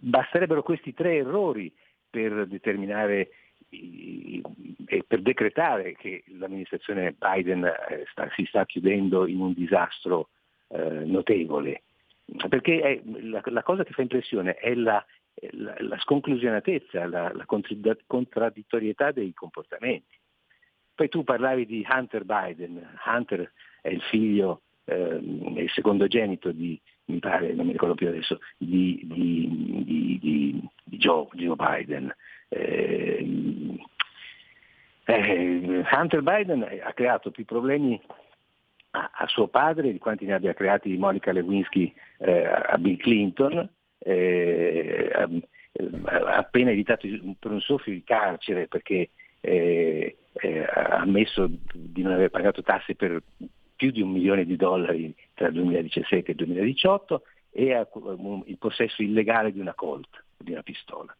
[0.00, 1.72] basterebbero questi tre errori
[2.10, 3.30] per determinare
[3.70, 10.28] e per decretare che l'amministrazione Biden eh, sta, si sta chiudendo in un disastro
[10.68, 11.82] eh, notevole.
[12.48, 15.04] Perché è, la, la, cosa che fa impressione è la,
[15.52, 20.16] la, la sconclusionatezza, la, la contraddittorietà dei comportamenti.
[20.94, 25.16] Poi tu parlavi di Hunter Biden, Hunter è il figlio, eh,
[25.54, 30.96] è il secondogenito di, mi pare, non mi ricordo più adesso, di, di, di, di
[30.96, 32.12] Joe, Joe Biden.
[32.48, 33.78] Eh,
[35.04, 38.00] eh, Hunter Biden ha creato più problemi
[38.90, 43.70] a, a, suo padre di quanti ne abbia creati Monica Lewinsky eh, a Bill Clinton,
[43.98, 45.28] eh, ha,
[46.04, 47.06] ha appena evitato
[47.38, 52.94] per un soffio di carcere perché eh, eh, ha ammesso di non aver pagato tasse
[52.94, 53.22] per
[53.76, 57.86] più di un milione di dollari tra il 2017 e il 2018 e ha
[58.44, 61.16] il possesso illegale di una Colt, di una pistola.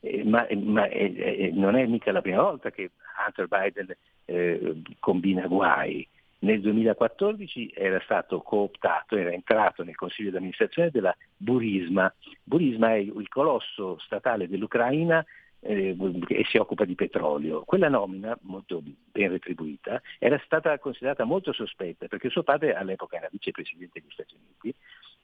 [0.00, 2.90] Eh, ma, ma eh, eh, non è mica la prima volta che
[3.24, 6.06] Hunter Biden eh, combina guai.
[6.42, 12.12] Nel 2014 era stato cooptato, era entrato nel consiglio di amministrazione della Burisma.
[12.42, 15.24] Burisma è il colosso statale dell'Ucraina
[15.60, 15.96] eh,
[16.28, 17.62] e si occupa di petrolio.
[17.62, 23.28] Quella nomina, molto ben retribuita, era stata considerata molto sospetta perché suo padre all'epoca era
[23.30, 24.76] vicepresidente degli Stati Uniti,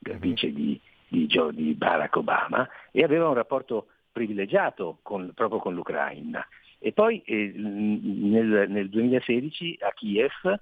[0.07, 0.19] mm-hmm.
[0.19, 0.79] vice di,
[1.09, 6.47] di, di Barack Obama, e aveva un rapporto privilegiato con, proprio con l'Ucraina.
[6.79, 10.59] E poi eh, nel, nel, 2016 a Kiev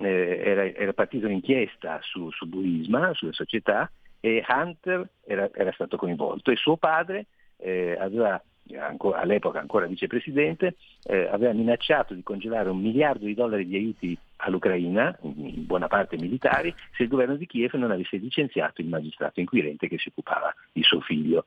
[0.00, 3.90] eh, era, era partita un'inchiesta su, su Burisma, sulle società,
[4.20, 7.26] e Hunter era, era stato coinvolto e suo padre
[7.58, 8.42] eh, aveva,
[8.78, 14.18] ancora, all'epoca ancora vicepresidente, eh, aveva minacciato di congelare un miliardo di dollari di aiuti
[14.36, 19.40] all'Ucraina, in buona parte militari, se il governo di Kiev non avesse licenziato il magistrato
[19.40, 21.46] inquirente che si occupava di suo figlio.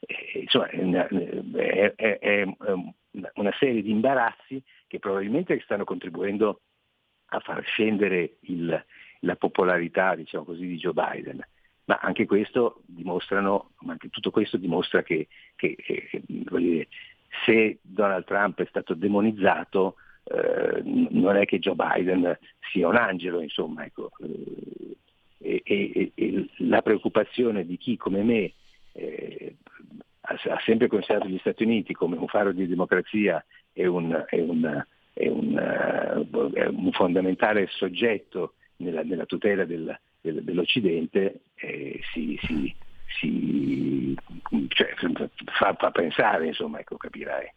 [0.00, 2.44] eh, insomma, è è, è, è
[3.34, 6.60] una serie di imbarazzi che probabilmente stanno contribuendo
[7.30, 8.84] a far scendere il,
[9.20, 11.44] la popolarità diciamo così, di Joe Biden.
[11.84, 16.88] Ma anche questo dimostrano, anche tutto questo dimostra che, che, che dire,
[17.46, 22.38] se Donald Trump è stato demonizzato, eh, non è che Joe Biden
[22.70, 24.10] sia un angelo, insomma, ecco.
[24.20, 24.96] eh,
[25.40, 28.52] e, e, e, la preoccupazione di chi come me
[28.92, 29.56] eh,
[30.20, 34.84] ha, sempre considerato gli Stati Uniti come un faro di democrazia e un, e un,
[35.20, 42.72] e un, uh, un fondamentale soggetto nella, nella tutela del, del, dell'Occidente eh, si, si,
[43.18, 44.16] si
[44.68, 44.94] cioè,
[45.58, 47.52] fa, fa, pensare, insomma, ecco, capirai.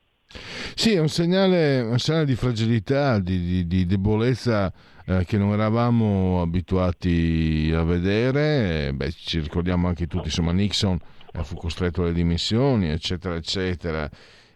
[0.73, 4.73] Sì, è un segnale, un segnale di fragilità, di, di, di debolezza
[5.05, 8.91] eh, che non eravamo abituati a vedere.
[8.93, 10.97] Beh, ci ricordiamo anche tutti, insomma, Nixon
[11.33, 14.09] eh, fu costretto alle dimissioni, eccetera, eccetera.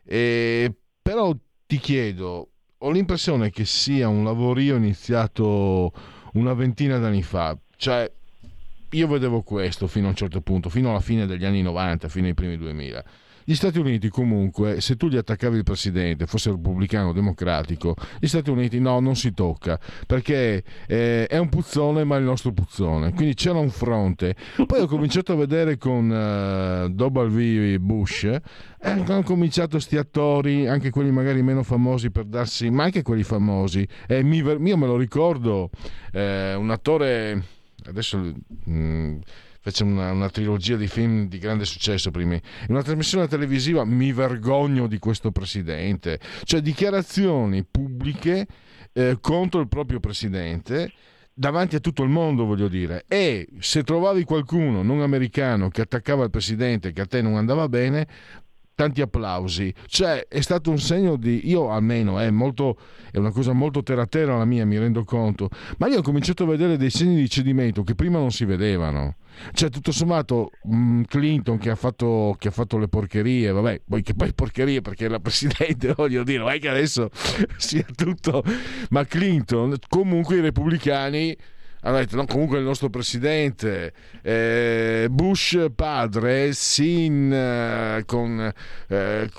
[0.04, 1.36] E, però
[1.68, 2.50] ti chiedo,
[2.86, 5.92] ho l'impressione che sia un lavorio iniziato
[6.34, 8.10] una ventina d'anni fa, cioè
[8.92, 12.28] io vedevo questo fino a un certo punto, fino alla fine degli anni 90, fino
[12.28, 13.04] ai primi 2000
[13.48, 18.26] gli Stati Uniti comunque, se tu gli attaccavi il presidente, fosse repubblicano o democratico, gli
[18.26, 22.52] Stati Uniti no, non si tocca, perché eh, è un puzzone ma è il nostro
[22.54, 23.14] puzzone.
[23.14, 24.36] Quindi c'era un fronte.
[24.66, 27.78] Poi ho cominciato a vedere con uh, W.
[27.78, 28.42] Bush, eh,
[28.82, 33.88] hanno cominciato sti attori, anche quelli magari meno famosi per darsi, ma anche quelli famosi.
[34.08, 35.70] Eh, io me lo ricordo,
[36.12, 37.44] eh, un attore,
[37.86, 38.18] adesso...
[38.18, 39.18] Mh, mm,
[39.66, 42.36] fece una, una, trilogia di film di grande successo prima.
[42.36, 48.46] In una trasmissione televisiva mi vergogno di questo presidente, cioè dichiarazioni pubbliche
[48.94, 50.92] eh, contro il proprio presidente
[51.34, 53.06] davanti a tutto il mondo, voglio dire.
[53.08, 57.68] E se trovavi qualcuno non americano che attaccava il presidente, che a te non andava
[57.68, 58.08] bene,
[58.76, 59.74] tanti applausi.
[59.88, 61.50] Cioè, è stato un segno di.
[61.50, 62.78] Io almeno, è, molto,
[63.12, 65.50] è una cosa molto terra terra la mia, mi rendo conto.
[65.78, 69.16] Ma io ho cominciato a vedere dei segni di cedimento che prima non si vedevano.
[69.52, 74.02] Cioè, tutto sommato, mh, Clinton che ha, fatto, che ha, fatto, le porcherie, vabbè, poi
[74.02, 77.10] che poi porcherie perché la presidente, voglio dire, non è che adesso
[77.58, 78.44] sia tutto.
[78.90, 81.36] Ma Clinton, comunque i repubblicani
[81.86, 88.52] hanno detto no, comunque il nostro presidente eh, Bush padre sin eh, con
[88.88, 89.30] eh,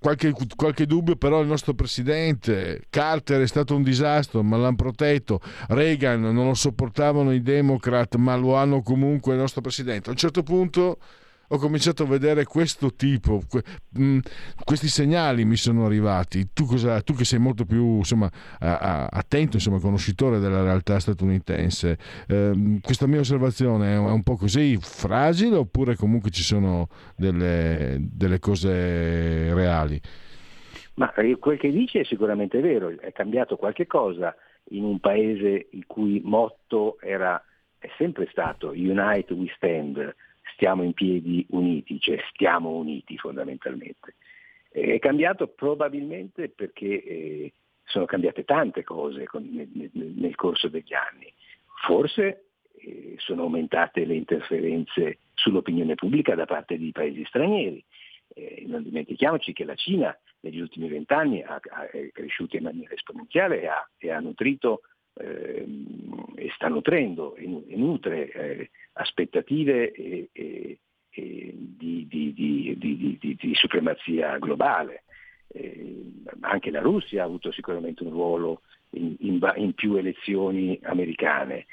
[0.00, 5.40] qualche, qualche, dubbio però il nostro presidente Carter è stato un disastro ma l'hanno protetto.
[5.68, 10.08] Reagan non lo sopportavano i democrat ma lo hanno comunque il nostro presidente.
[10.08, 10.98] A un certo punto
[11.48, 13.62] ho cominciato a vedere questo tipo, que,
[13.94, 14.18] mh, mm,
[14.64, 16.52] questi segnali mi sono arrivati.
[16.52, 18.30] Tu, cosa, tu che sei molto più insomma,
[18.60, 24.36] a, a, attento, insomma, conoscitore della realtà statunitense, eh, questa mia osservazione è un po'
[24.36, 30.00] così fragile oppure comunque ci sono delle, delle cose reali?
[30.94, 34.34] Ma eh, quel che dice è sicuramente vero, è cambiato qualche cosa
[34.70, 37.42] in un paese il cui motto era,
[37.78, 40.14] è sempre stato Unite we stand,
[40.58, 44.16] stiamo in piedi uniti, cioè stiamo uniti fondamentalmente.
[44.68, 47.52] È cambiato probabilmente perché eh,
[47.84, 51.32] sono cambiate tante cose nel, corso degli anni.
[51.86, 57.82] Forse eh, sono aumentate le interferenze sull'opinione pubblica da parte di paesi stranieri.
[58.34, 63.66] Eh, non dimentichiamoci che la Cina negli ultimi vent'anni è cresciuta in maniera esponenziale e
[63.68, 64.80] ha, e ha nutrito
[65.18, 65.66] eh,
[66.36, 67.46] e sta nutrendo e,
[67.76, 70.78] nutre eh, aspettative e, e,
[71.10, 75.04] di, di, di, di, supremazia globale.
[75.48, 76.04] Eh,
[76.40, 81.66] anche la Russia ha avuto sicuramente un ruolo in, in, in, più elezioni americane.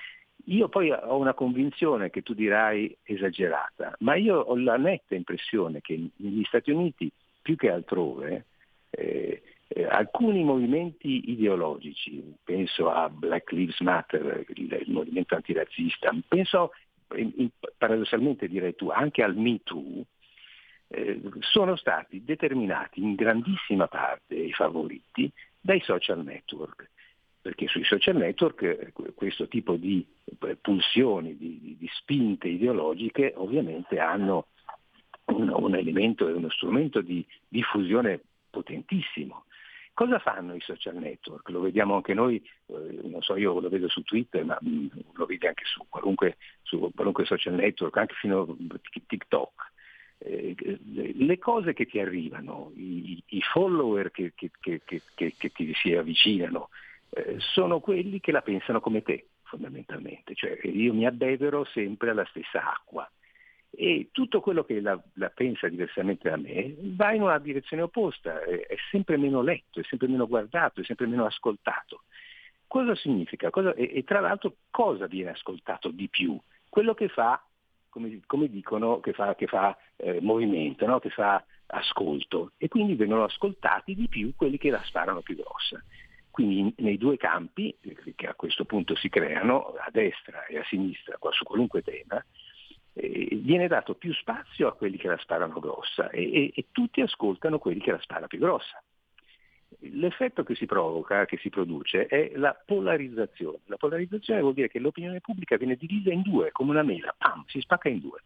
[0.45, 5.81] Io poi ho una convinzione che tu dirai esagerata, ma io ho la netta impressione
[5.81, 8.45] che negli Stati Uniti, più che altrove,
[8.89, 9.41] eh,
[9.75, 16.71] eh, alcuni movimenti ideologici, penso a Black Lives Matter, il, il movimento antirazzista, penso
[17.15, 20.05] in, in, paradossalmente direi tu anche al Me Too,
[20.87, 26.89] eh, sono stati determinati in grandissima parte i favoriti dai social network,
[27.41, 33.33] perché sui social network eh, questo tipo di eh, pulsioni, di, di, di spinte ideologiche
[33.35, 34.47] ovviamente hanno
[35.25, 39.43] un, un elemento e uno strumento di diffusione potentissimo.
[39.95, 41.47] Cosa fanno i social network?
[41.47, 42.35] Lo vediamo anche noi,
[42.65, 45.85] eh, non so, io lo vedo su Twitter, ma mh, mm, lo vedi anche su
[45.87, 49.71] qualunque, su qualunque, social network, anche fino a TikTok.
[50.17, 55.93] Eh, le cose che ti arrivano, i, i follower che, che, che, che, ti si
[55.93, 56.71] avvicinano,
[57.11, 60.35] eh, sono quelli che la pensano come te, fondamentalmente.
[60.35, 63.09] Cioè, io mi abbevero sempre alla stessa acqua
[63.77, 68.41] e tutto quello che la, la, pensa diversamente da me va in una direzione opposta,
[68.41, 72.03] è, è, sempre meno letto, è sempre meno guardato, è sempre meno ascoltato.
[72.67, 73.49] Cosa significa?
[73.49, 76.39] Cosa, e, e, tra l'altro cosa viene ascoltato di più?
[76.69, 77.43] Quello che fa,
[77.89, 80.99] come, come dicono, che fa, che fa eh, movimento, no?
[80.99, 85.81] che fa ascolto e quindi vengono ascoltati di più quelli che la sparano più grossa.
[86.29, 87.75] Quindi nei due campi
[88.15, 92.23] che a questo punto si creano, a destra e a sinistra, su qualunque tema,
[92.97, 97.01] eh, viene dato più spazio a quelli che la sparano grossa e, e, e tutti
[97.01, 98.81] ascoltano quelli che la spara più grossa.
[99.79, 103.59] L'effetto che si provoca, che si produce, è la polarizzazione.
[103.65, 107.43] La polarizzazione vuol dire che l'opinione pubblica viene divisa in due, come una mela, pam,
[107.47, 108.23] si spacca in due.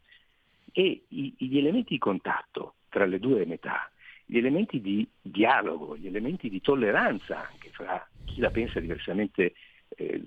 [0.72, 3.90] E i, gli elementi di contatto tra le due metà,
[4.24, 9.54] gli elementi di dialogo, gli elementi di tolleranza anche fra chi la pensa diversamente
[9.90, 10.24] eh,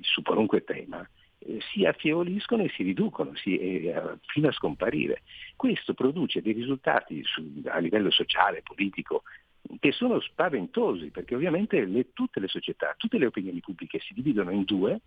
[0.00, 1.06] su qualunque tema,
[1.46, 5.22] eh, si affievoliscono e si riducono si, eh, fino a scomparire.
[5.56, 9.22] Questo produce dei risultati su, a livello sociale, politico,
[9.78, 14.50] che sono spaventosi, perché ovviamente le, tutte le società, tutte le opinioni pubbliche si dividono
[14.50, 15.00] in due,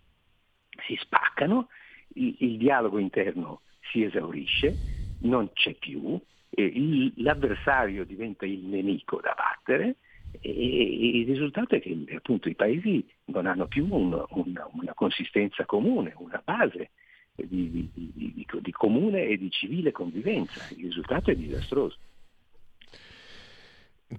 [0.86, 1.68] si spaccano,
[2.14, 3.60] il, il dialogo interno
[3.90, 4.74] si esaurisce,
[5.20, 6.18] non c'è più,
[6.50, 9.96] il, l'avversario diventa il nemico da battere
[10.40, 15.64] e il risultato è che appunto i paesi non hanno più un, una, una, consistenza
[15.64, 16.90] comune, una base
[17.34, 20.64] di, di, di, di, comune e di civile convivenza.
[20.76, 21.96] Il risultato è disastroso.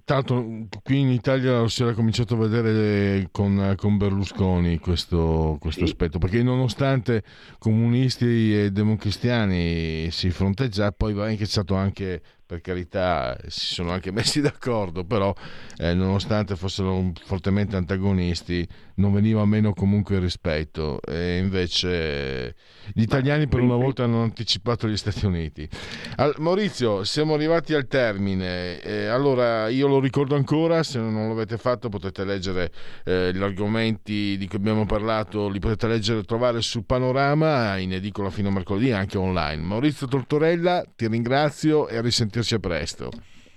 [0.04, 5.90] Tanto qui in Italia si era cominciato a vedere con, con Berlusconi questo, questo sì.
[5.90, 7.22] aspetto, perché nonostante
[7.58, 14.10] comunisti e democristiani si fronteggia, poi va anche stato anche per carità si sono anche
[14.10, 15.34] messi d'accordo, però
[15.76, 22.56] eh, nonostante fossero fortemente antagonisti non veniva meno comunque il rispetto e invece
[22.94, 25.68] gli italiani per una volta hanno anticipato gli Stati Uniti.
[26.16, 31.58] Al, Maurizio, siamo arrivati al termine, eh, allora io lo ricordo ancora, se non l'avete
[31.58, 32.72] fatto potete leggere
[33.04, 37.92] eh, gli argomenti di cui abbiamo parlato, li potete leggere e trovare su Panorama in
[37.92, 39.62] edicola fino a mercoledì anche online.
[39.62, 43.10] Maurizio Tortorella, ti ringrazio e a risentire sentirci a presto.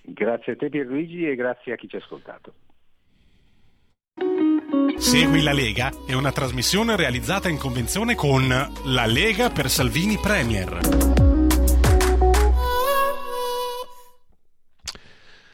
[0.04, 2.54] Grazie a te Pierluigi e grazie a chi ci ha ascoltato.
[4.98, 11.31] Segui la Lega è una trasmissione realizzata in convenzione con La Lega per Salvini Premier.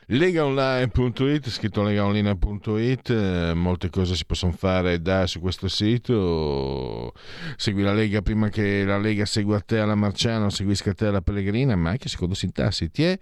[0.09, 7.13] legaonline.it scritto legaonline.it eh, molte cose si possono fare da su questo sito.
[7.57, 11.75] Segui la Lega prima che la Lega segua te alla Marciano seguisca te alla Pellegrina
[11.75, 12.89] ma anche secondo sintassi.
[12.89, 13.19] Ti è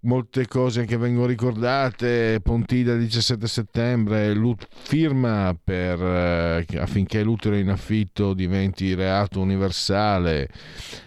[0.00, 4.34] molte cose che vengono ricordate Pontida il 17 settembre
[4.68, 10.48] firma per, eh, affinché l'utero in affitto diventi reato universale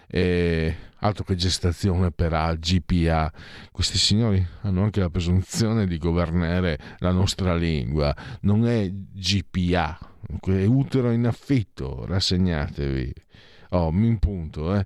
[0.08, 0.76] e
[1.08, 3.32] altro che gestazione per A, GPA.
[3.72, 8.16] Questi signori hanno anche la presunzione di governare la nostra lingua.
[8.42, 9.98] Non è GPA,
[10.44, 13.14] è utero in affitto, rassegnatevi.
[13.72, 14.76] Oh, mi impunto.
[14.76, 14.86] Eh.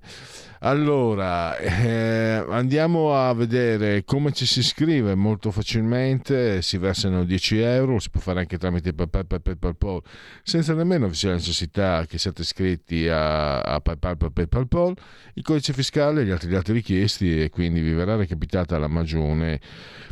[0.60, 6.62] Allora, eh, andiamo a vedere come ci si iscrive molto facilmente.
[6.62, 10.00] Si versano 10 euro, si può fare anche tramite PayPal, PayPal, PayPal,
[10.42, 14.94] senza nemmeno vi sia la necessità che siate iscritti a, a PayPal, PayPal, PayPal.
[15.34, 19.60] Il codice fiscale e gli altri dati richiesti e quindi vi verrà recapitata la magione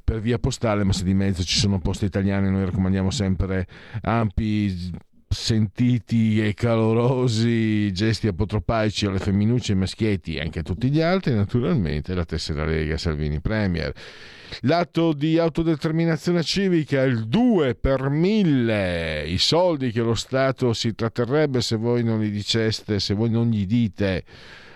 [0.05, 3.67] per via postale, ma se di mezzo ci sono poste italiane noi raccomandiamo sempre
[4.03, 11.01] ampi sentiti e calorosi gesti apotropaici alle femminucce, ai maschietti e anche a tutti gli
[11.01, 13.93] altri, naturalmente la tessera Lega Salvini Premier.
[14.63, 21.61] L'atto di autodeterminazione civica, il 2 per 1000, i soldi che lo Stato si tratterrebbe
[21.61, 24.25] se voi non li diceste, se voi non gli dite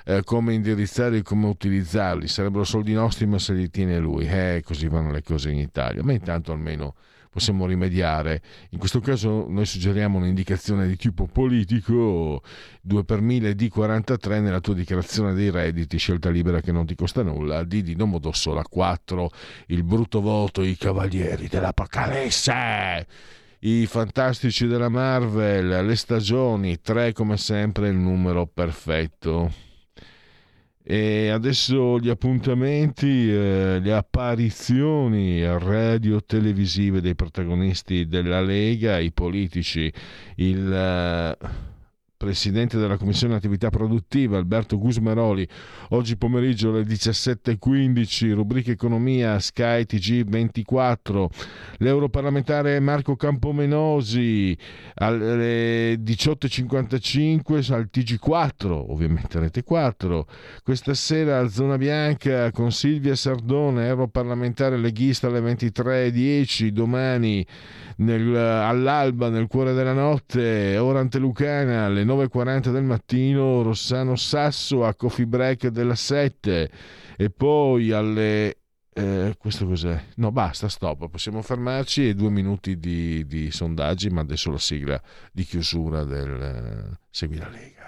[0.04, 4.62] eh, come indirizzarli e come utilizzarli, sarebbero soldi nostri ma se li tiene lui, eh,
[4.64, 6.94] così vanno le cose in Italia, ma intanto almeno
[7.34, 8.40] possiamo rimediare.
[8.70, 12.40] In questo caso noi suggeriamo un'indicazione di tipo politico,
[12.80, 17.24] 2 per 1000 D43 nella tua dichiarazione dei redditi, scelta libera che non ti costa
[17.24, 19.30] nulla, D di Domodossola 4,
[19.66, 23.06] il brutto voto, i cavalieri dell'Apocalisse
[23.66, 29.50] i fantastici della Marvel, le stagioni, 3 come sempre il numero perfetto.
[30.86, 39.90] E adesso gli appuntamenti, eh, le apparizioni radio-televisive dei protagonisti della Lega, i politici,
[40.36, 41.36] il, eh,
[42.16, 45.46] presidente della Commissione Attività Produttiva Alberto Gusmeroli,
[45.90, 51.26] oggi pomeriggio alle 17.15, rubrica Economia Sky TG24,
[51.78, 54.56] l'europarlamentare Marco Campomenosi
[54.94, 60.26] alle 18.55 al TG4, ovviamente rete 4,
[60.62, 67.44] questa sera a Zona Bianca con Silvia Sardone, europarlamentare leghista alle 23.10, domani
[67.96, 74.94] nel, all'alba nel cuore della notte, ora antelucana alle 9.40 del mattino, Rossano Sasso a
[74.94, 76.70] Coffee Break della 7
[77.16, 78.58] e poi alle...
[78.96, 80.00] Eh, questo cos'è?
[80.16, 85.02] No, basta, stop, possiamo fermarci e due minuti di, di sondaggi, ma adesso la sigla
[85.32, 87.84] di chiusura del eh, Segui la Lega.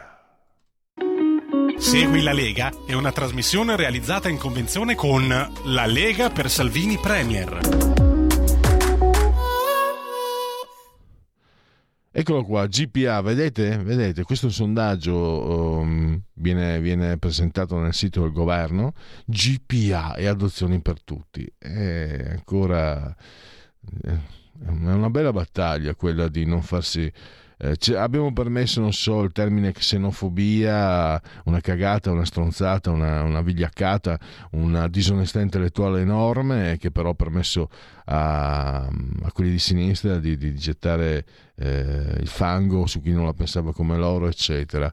[1.78, 8.05] Segui la Lega è una trasmissione realizzata in convenzione con La Lega per Salvini Premier.
[12.18, 13.76] Eccolo qua, GPA, vedete?
[13.76, 18.94] vedete questo sondaggio um, viene, viene, presentato nel sito del governo,
[19.26, 21.46] GPA e adozioni per tutti.
[21.58, 23.14] È ancora
[24.02, 27.12] è una bella battaglia quella di non farsi
[27.58, 34.18] eh, abbiamo permesso, non so, il termine xenofobia, una cagata, una stronzata, una, una vigliaccata,
[34.52, 37.70] una disonestà intellettuale enorme che però ha permesso
[38.06, 41.24] a, a quelli di sinistra di, di gettare
[41.56, 44.92] eh, il fango su chi non la pensava come loro, eccetera.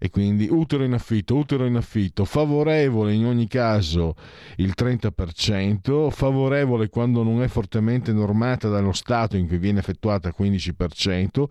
[0.00, 4.14] E quindi utero in affitto, utero in affitto, favorevole in ogni caso
[4.56, 11.44] il 30%, favorevole quando non è fortemente normata dallo Stato in cui viene effettuata 15%,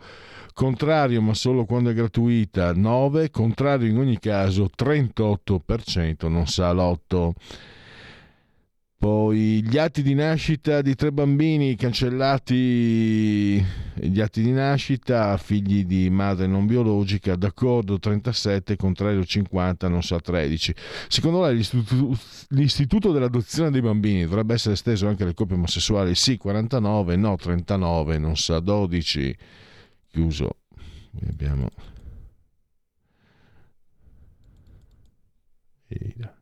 [0.57, 7.31] contrario ma solo quando è gratuita 9%, contrario in ogni caso 38%, non sa l'8%.
[8.97, 16.09] Poi gli atti di nascita di tre bambini cancellati, gli atti di nascita, figli di
[16.09, 20.73] madre non biologica, d'accordo 37, contrario 50, non sa 13.
[21.07, 22.17] Secondo lei l'istituto,
[22.49, 26.15] l'istituto dell'adozione dei bambini dovrebbe essere esteso anche alle coppie omosessuali?
[26.15, 29.37] Sì, 49, no 39, non sa 12.
[30.09, 30.57] Chiuso.
[31.27, 31.69] Abbiamo...
[35.87, 36.35] Eida.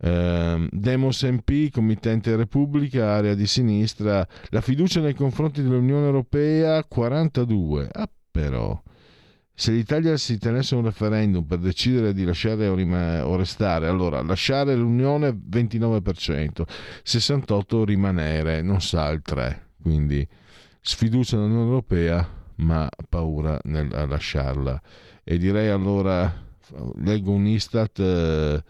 [0.00, 7.88] Eh, Demos MP, committente Repubblica, area di sinistra, la fiducia nei confronti dell'Unione Europea 42.
[7.92, 8.80] Ah, però,
[9.52, 14.22] se l'Italia si tenesse un referendum per decidere di lasciare o, rim- o restare, allora
[14.22, 16.62] lasciare l'Unione 29%,
[17.04, 19.66] 68% rimanere, non sa il 3%.
[19.80, 20.26] Quindi
[20.80, 24.80] sfiducia nell'Unione Europea, ma paura nel lasciarla.
[25.24, 26.32] E direi allora,
[26.96, 27.98] leggo un Istat.
[27.98, 28.62] Eh,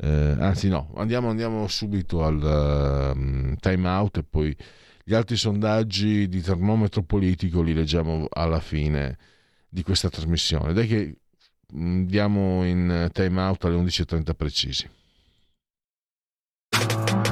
[0.00, 4.56] eh, anzi no, andiamo, andiamo subito al uh, time out e poi
[5.02, 9.18] gli altri sondaggi di termometro politico li leggiamo alla fine
[9.68, 10.72] di questa trasmissione.
[10.72, 11.16] Dai che
[11.74, 14.88] andiamo in time out alle 11.30 precisi.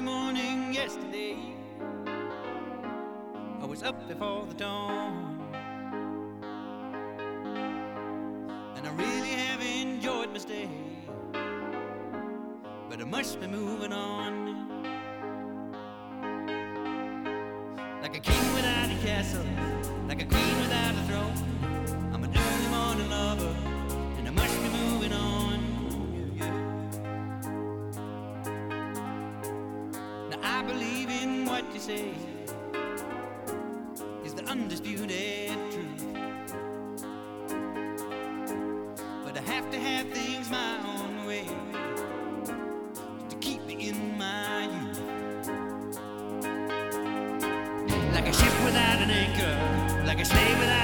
[0.00, 1.36] early morning yesterday.
[3.60, 5.36] I was up before the dawn.
[8.76, 10.70] And I really have enjoyed my stay.
[12.88, 14.68] But I must be moving on.
[18.00, 19.44] Like a king without a castle,
[20.08, 21.79] like a queen without a throne.
[31.90, 32.12] say
[34.24, 36.04] is the undisputed truth.
[39.24, 41.46] But I have to have things my own way
[43.30, 45.00] to keep me in my youth.
[48.14, 49.54] Like a ship without an anchor,
[50.06, 50.79] like a slave without.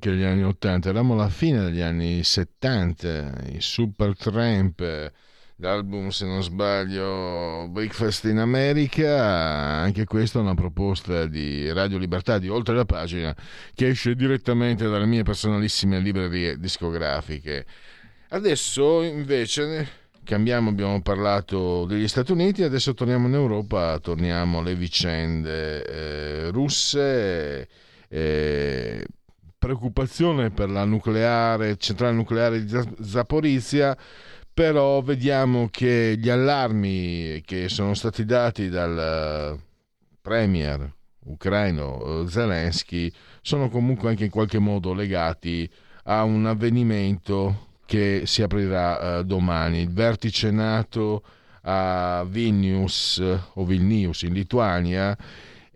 [0.00, 5.12] Neanche gli anni 80, eravamo alla fine degli anni 70, i Super Tramp,
[5.56, 12.38] l'album se non sbaglio Breakfast in America, anche questa è una proposta di Radio Libertà
[12.38, 13.34] di Oltre la Pagina
[13.74, 17.66] che esce direttamente dalle mie personalissime librerie discografiche.
[18.28, 19.88] Adesso invece
[20.22, 27.68] cambiamo, abbiamo parlato degli Stati Uniti, adesso torniamo in Europa, torniamo alle vicende eh, russe.
[28.08, 29.04] eh,
[29.58, 33.96] preoccupazione per la nucleare, centrale nucleare di Zap- Zaporizia,
[34.52, 39.60] però vediamo che gli allarmi che sono stati dati dal eh,
[40.20, 40.92] premier
[41.24, 45.68] ucraino eh, Zelensky sono comunque anche in qualche modo legati
[46.04, 51.22] a un avvenimento che si aprirà eh, domani, il vertice NATO
[51.62, 53.22] a Vilnius
[53.54, 55.16] o Vilnius in Lituania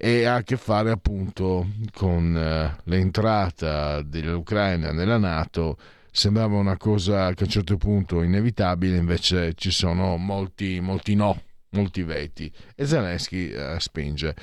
[0.05, 5.79] e ha a che fare appunto con eh, l'entrata dell'Ucraina nella Nato.
[6.11, 11.41] Sembrava una cosa che a un certo punto inevitabile, invece ci sono molti, molti no,
[11.71, 14.35] molti veti e Zelensky eh, spinge.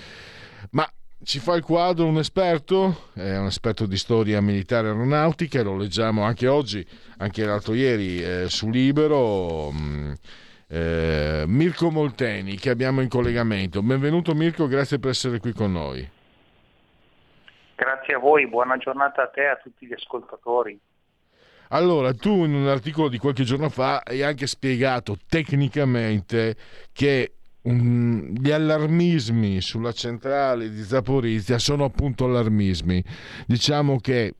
[0.72, 0.90] Ma
[1.24, 6.24] ci fa il quadro un esperto, è un esperto di storia militare aeronautica, lo leggiamo
[6.24, 6.88] anche oggi,
[7.18, 9.72] anche l'altro ieri eh, su Libero.
[9.72, 10.14] mh,
[10.72, 13.82] eh, Mirko Molteni che abbiamo in collegamento.
[13.82, 16.08] Benvenuto Mirko, grazie per essere qui con noi.
[17.76, 20.80] Grazie a voi, buona giornata a te e a tutti gli ascoltatori.
[21.70, 26.56] Allora, tu in un articolo di qualche giorno fa hai anche spiegato tecnicamente
[26.92, 27.34] che
[27.68, 33.04] mm, gli allarmismi sulla centrale di Zaporizia sono appunto allarmismi.
[33.46, 34.34] Diciamo che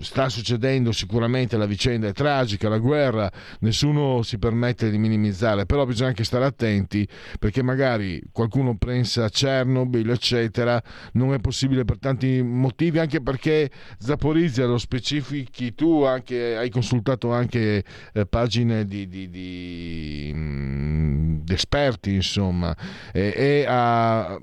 [0.00, 3.30] sta succedendo sicuramente la vicenda è tragica, la guerra,
[3.60, 7.06] nessuno si permette di minimizzare, però bisogna anche stare attenti
[7.38, 10.82] perché magari qualcuno pensa a Chernobyl, eccetera,
[11.12, 17.32] non è possibile per tanti motivi, anche perché Zaporizia lo specifichi tu, anche, hai consultato
[17.32, 22.74] anche eh, pagine di, di- di, mm, di esperti, insomma,
[23.12, 24.38] e, e a, a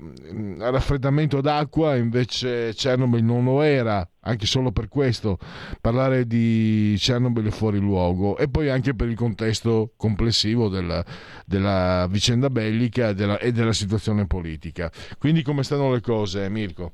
[0.70, 5.38] raffreddamento d'acqua invece Chernobyl non lo era, anche solo per questo
[5.80, 11.04] parlare di Chernobyl fuori luogo e poi anche per il contesto complessivo della,
[11.46, 14.90] della vicenda bellica della, e della situazione politica.
[15.18, 16.92] Quindi come stanno le cose, Mirko?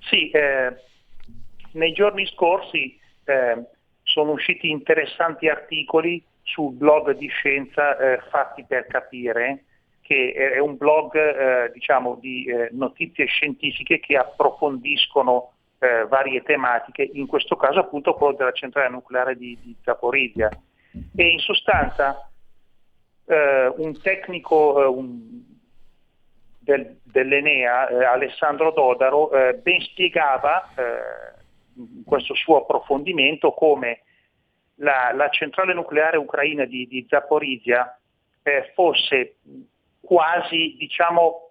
[0.00, 0.74] Sì, eh,
[1.72, 3.64] nei giorni scorsi eh,
[4.02, 9.64] sono usciti interessanti articoli sul blog di scienza eh, Fatti per capire,
[10.04, 17.08] che è un blog eh, diciamo, di eh, notizie scientifiche che approfondiscono eh, varie tematiche,
[17.10, 20.50] in questo caso appunto quello della centrale nucleare di, di Zaporizia.
[21.16, 22.30] E in sostanza
[23.24, 25.42] eh, un tecnico eh, un-
[26.58, 29.30] del- dell'Enea, eh, Alessandro Dodaro,
[29.62, 30.68] ben spiegava
[31.76, 34.02] in questo suo approfondimento come
[34.76, 37.98] la, la centrale nucleare ucraina di, di Zaporizia
[38.74, 39.36] fosse
[40.04, 41.50] quasi, diciamo,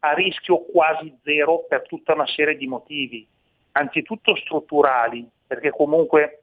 [0.00, 3.26] a rischio quasi zero per tutta una serie di motivi,
[3.72, 6.42] anzitutto strutturali, perché comunque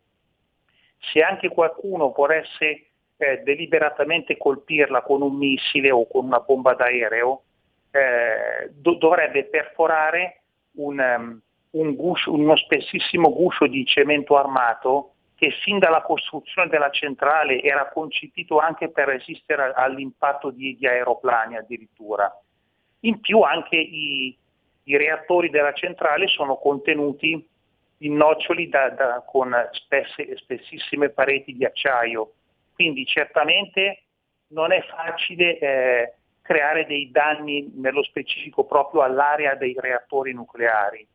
[1.12, 2.88] se anche qualcuno volesse
[3.18, 7.43] eh, deliberatamente colpirla con un missile o con una bomba d'aereo,
[7.91, 10.41] eh, do- dovrebbe perforare
[10.76, 11.41] un, um,
[11.72, 15.12] un guscio- uno spessissimo guscio di cemento armato
[15.43, 21.57] che fin dalla costruzione della centrale era concepito anche per resistere all'impatto di, di aeroplani
[21.57, 22.31] addirittura.
[23.01, 24.37] In più anche i,
[24.83, 27.45] i reattori della centrale sono contenuti
[27.97, 32.35] in noccioli da- da- con spesse- spessissime pareti di acciaio,
[32.73, 34.03] quindi certamente
[34.51, 41.05] non è facile eh, creare dei danni nello specifico proprio all'area dei reattori nucleari.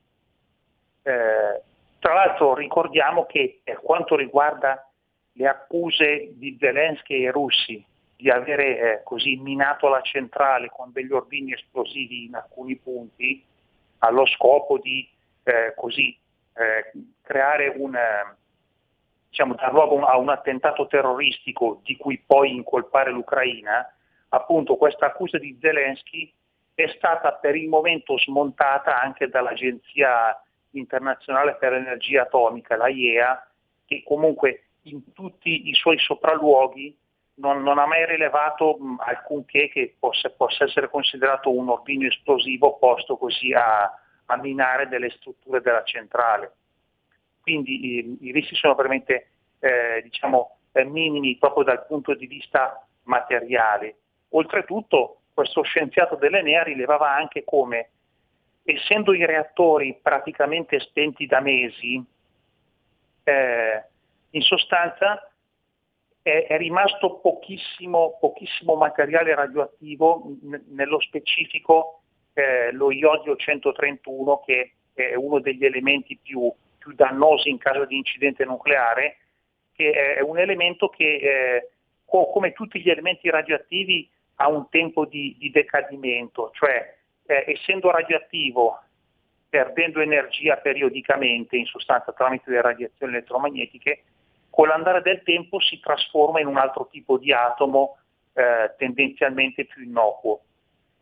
[1.03, 1.63] Eh,
[1.99, 4.89] tra l'altro ricordiamo che per quanto riguarda
[5.33, 7.85] le accuse di Zelensky e i russi
[8.17, 13.45] di avere eh, così minato la centrale con degli ordini esplosivi in alcuni punti,
[13.99, 15.09] allo scopo di
[15.45, 16.17] eh, così
[16.55, 16.93] eh,
[17.23, 17.97] creare un,
[19.29, 23.89] diciamo, dar luogo a un attentato terroristico di cui poi incolpare l'Ucraina,
[24.31, 26.33] appunto questa accusa di Zelensky
[26.75, 30.41] è stata per il momento smontata anche dall'Agenzia
[30.79, 33.47] internazionale per l'energia atomica, la IEA,
[33.87, 36.97] che comunque in tutti i suoi sopralluoghi
[37.35, 43.17] non, non ha mai rilevato alcunché che possa, possa essere considerato un ordigno esplosivo posto
[43.17, 43.93] così a,
[44.27, 46.53] a minare delle strutture della centrale.
[47.41, 52.87] Quindi i, i rischi sono veramente eh, diciamo, eh, minimi proprio dal punto di vista
[53.05, 53.97] materiale.
[54.31, 57.91] Oltretutto questo scienziato dell'Enea rilevava anche come,
[58.73, 62.05] essendo i reattori praticamente spenti da mesi,
[63.25, 63.85] eh,
[64.31, 65.31] in sostanza
[66.21, 72.03] è, è rimasto pochissimo, pochissimo materiale radioattivo, n- nello specifico
[72.35, 77.97] eh, lo iodio 131 che è uno degli elementi più, più dannosi in caso di
[77.97, 79.17] incidente nucleare,
[79.73, 81.71] che è un elemento che eh,
[82.05, 86.98] co- come tutti gli elementi radioattivi ha un tempo di, di decadimento, cioè
[87.29, 88.81] eh, essendo radioattivo,
[89.51, 94.03] perdendo energia periodicamente, in sostanza tramite le radiazioni elettromagnetiche,
[94.49, 97.99] con l'andare del tempo si trasforma in un altro tipo di atomo
[98.33, 100.41] eh, tendenzialmente più innocuo.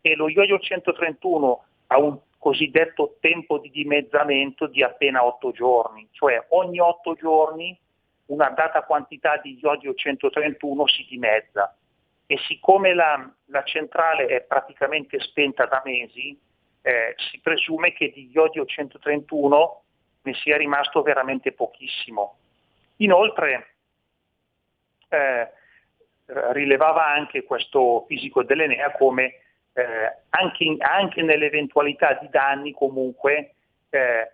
[0.01, 6.45] E lo iodio 131 ha un cosiddetto tempo di dimezzamento di appena 8 giorni, cioè
[6.49, 7.77] ogni 8 giorni
[8.27, 11.73] una data quantità di iodio 131 si dimezza
[12.27, 16.37] e siccome la, la centrale è praticamente spenta da mesi,
[16.81, 19.81] eh, si presume che di iodio 131
[20.23, 22.37] ne sia rimasto veramente pochissimo.
[22.97, 23.75] Inoltre
[25.07, 25.51] eh,
[26.25, 29.39] rilevava anche questo fisico dell'Enea come
[29.73, 33.53] eh, anche, in- anche nell'eventualità di danni comunque
[33.89, 34.31] eh,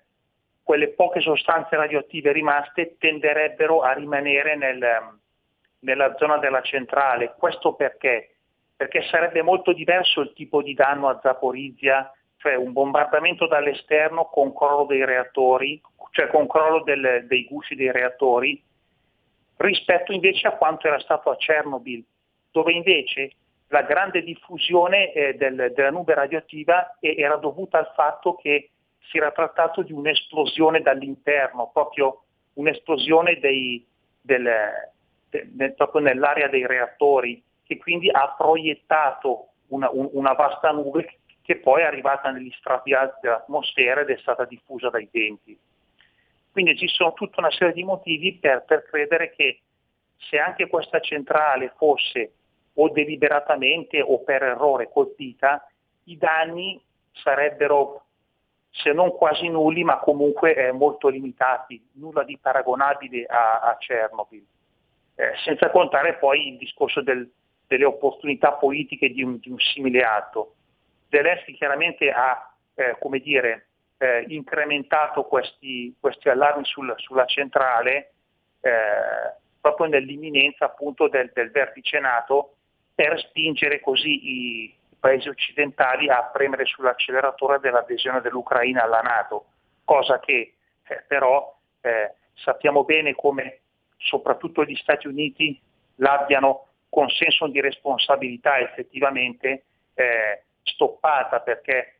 [0.64, 5.22] quelle poche sostanze radioattive rimaste tenderebbero a rimanere nel-
[5.84, 7.36] nella zona della centrale.
[7.38, 8.36] Questo perché?
[8.76, 14.54] Perché sarebbe molto diverso il tipo di danno a Zaporizia, cioè un bombardamento dall'esterno con
[14.54, 15.82] crollo dei reattori,
[16.12, 18.62] cioè con crollo del- dei gusci dei reattori,
[19.58, 22.04] rispetto invece a quanto era stato a Chernobyl,
[22.52, 23.32] dove invece
[23.70, 28.70] la grande diffusione eh, del- della nube radioattiva era dovuta al fatto che
[29.00, 32.24] si era trattato di un'esplosione dall'interno, proprio
[32.54, 33.86] un'esplosione dei-
[34.22, 34.93] del, de- de-
[35.76, 41.82] proprio nell'area dei reattori, che quindi ha proiettato una, un- una vasta nube che poi
[41.82, 45.58] è arrivata negli strati alti dell'atmosfera ed è stata diffusa dai venti.
[46.52, 49.62] Quindi ci sono tutta una serie di motivi per, per credere che
[50.18, 52.34] se anche questa centrale fosse
[52.76, 55.68] o deliberatamente o per errore colpita,
[56.06, 56.82] i danni
[57.12, 58.06] sarebbero
[58.70, 64.44] se non quasi nulli, ma comunque eh, molto limitati, nulla di paragonabile a, a Chernobyl.
[65.16, 67.30] Eh, senza contare poi il discorso del-
[67.68, 70.56] delle opportunità politiche di un, di un simile atto.
[71.10, 73.68] Zelensky chiaramente ha, eh, come dire,
[74.00, 78.12] eh, incrementato questi, questi allarmi sul- sulla centrale
[78.62, 82.56] eh, proprio nell'imminenza appunto del, del vertice NATO
[82.96, 89.46] per spingere così i paesi occidentali a premere sull'acceleratore dell'adesione dell'Ucraina alla Nato,
[89.84, 90.56] cosa che
[90.88, 93.63] eh, però eh, sappiamo bene come
[94.04, 95.60] soprattutto gli Stati Uniti
[95.96, 99.64] l'abbiano con senso di responsabilità effettivamente
[99.96, 101.96] eh, stoppata perché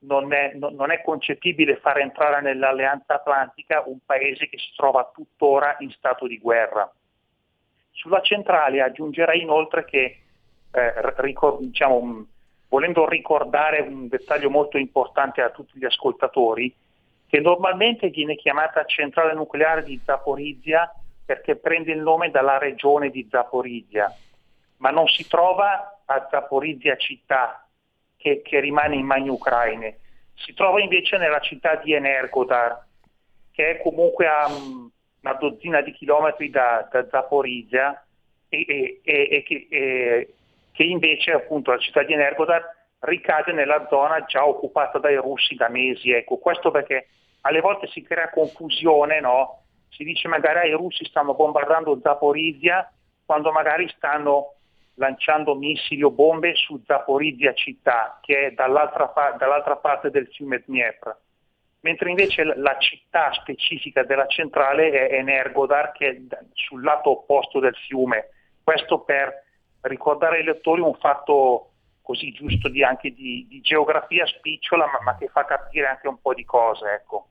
[0.00, 5.76] non è, non- è concepibile far entrare nell'alleanza atlantica un paese che si trova tuttora
[5.78, 6.90] in stato di guerra.
[7.90, 10.18] Sulla centrale aggiungerei inoltre che,
[10.72, 12.26] eh, ricor- diciamo, mh,
[12.68, 16.74] volendo ricordare un dettaglio molto importante a tutti gli ascoltatori,
[17.26, 20.92] che normalmente viene chiamata centrale nucleare di Zaporizia
[21.24, 24.14] perché prende il nome dalla regione di Zaporizia,
[24.78, 27.66] ma non si trova a Zaporizia città,
[28.16, 29.98] che, che rimane in mani ucraine,
[30.34, 32.84] si trova invece nella città di Energodar,
[33.52, 34.86] che è comunque a mm,
[35.22, 38.04] una dozzina di chilometri da, da Zaporizia
[38.48, 40.34] e, e- e- che, e-
[40.72, 42.62] che invece appunto la città di Energodar
[43.00, 46.10] ricade nella zona già occupata dai russi da mesi.
[46.10, 47.08] Ecco, questo perché
[47.42, 49.63] alle volte si crea confusione, no?
[49.94, 52.90] Si dice magari "Ah, i russi stanno bombardando Zaporizia
[53.24, 54.54] quando magari stanno
[54.94, 61.16] lanciando missili o bombe su Zaporizia città, che è dall'altra, dall'altra parte del fiume Dniepr.
[61.80, 66.16] Mentre invece la città specifica della centrale è Energodar, che è
[66.54, 68.30] sul lato opposto del fiume.
[68.62, 69.42] Questo per
[69.82, 71.73] ricordare ai lettori un fatto
[72.04, 76.20] così giusto di, anche di, di geografia spicciola, ma, ma che fa capire anche un
[76.20, 76.84] po' di cose.
[77.00, 77.28] Ecco.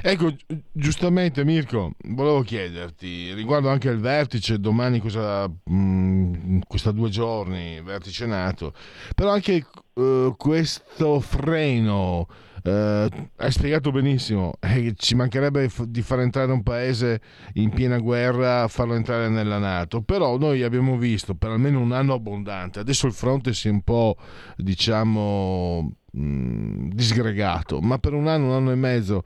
[0.00, 7.08] Ecco, gi- giustamente Mirko, volevo chiederti, riguardo anche il vertice, domani cosa, mh, questa due
[7.08, 8.72] giorni, vertice nato,
[9.16, 12.28] però anche eh, questo freno,
[12.66, 17.20] eh, hai spiegato benissimo, eh, ci mancherebbe di far entrare un paese
[17.54, 22.14] in piena guerra, farlo entrare nella Nato, però noi abbiamo visto per almeno un anno
[22.14, 24.16] abbondante, adesso il fronte si è un po',
[24.56, 29.22] diciamo, mh, disgregato, ma per un anno, un anno e mezzo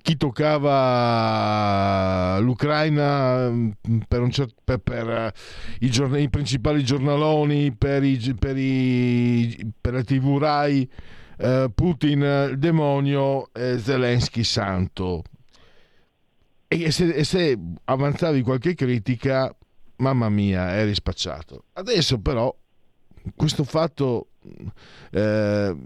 [0.00, 1.58] chi toccava
[2.38, 3.50] l'Ucraina
[4.06, 5.32] per, un cer- per- per, eh,
[5.80, 10.88] i, giorn- i principali giornaloni, per, i, per, i, la TV Rai,
[11.38, 15.22] eh, Putin eh, demonio, e Zelensky santo.
[16.68, 19.54] E se, e se avanzavi qualche critica,
[19.96, 21.64] mamma mia, eri spacciato.
[21.74, 22.54] Adesso però
[23.34, 24.28] questo fatto...
[25.10, 25.76] eh,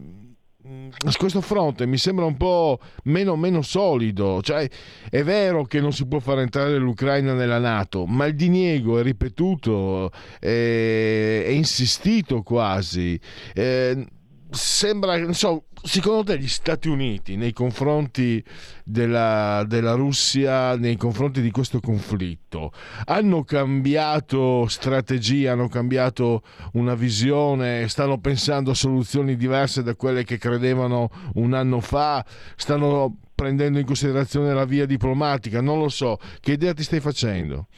[1.09, 4.43] su questo fronte mi sembra un po' meno, meno solido.
[4.43, 4.69] Cioè,
[5.09, 9.03] è vero che non si può far entrare l'Ucraina nella Nato, ma il diniego è
[9.03, 13.19] ripetuto, è, è insistito quasi.
[13.55, 14.07] Eh,
[14.51, 18.43] sembra, so, secondo te gli Stati Uniti nei confronti
[18.85, 22.73] della, della Russia, nei confronti di questo conflitto,
[23.07, 26.43] hanno cambiato strategia, hanno cambiato
[26.75, 32.25] una visione, stanno pensando a soluzioni diverse da quelle che credevano un anno fa,
[32.57, 37.69] stanno prendendo in considerazione la via diplomatica, non lo so, che idea ti stai facendo?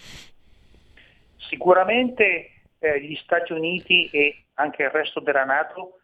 [1.36, 6.00] Sicuramente eh, gli Stati Uniti e anche il resto della Nato,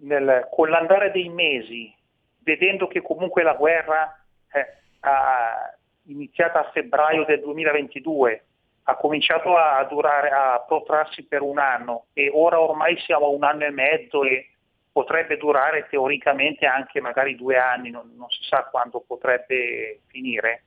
[0.00, 1.92] nel- con l'andare dei mesi,
[2.42, 4.14] vedendo che comunque la guerra
[4.52, 4.66] eh,
[5.00, 5.74] ha
[6.04, 8.44] iniziata a febbraio del 2022
[8.84, 13.44] ha cominciato a durare, a protrarsi per un anno e ora ormai siamo a un
[13.44, 14.50] anno e mezzo e
[14.90, 20.64] potrebbe durare teoricamente anche magari due anni, non, non si sa quando potrebbe finire,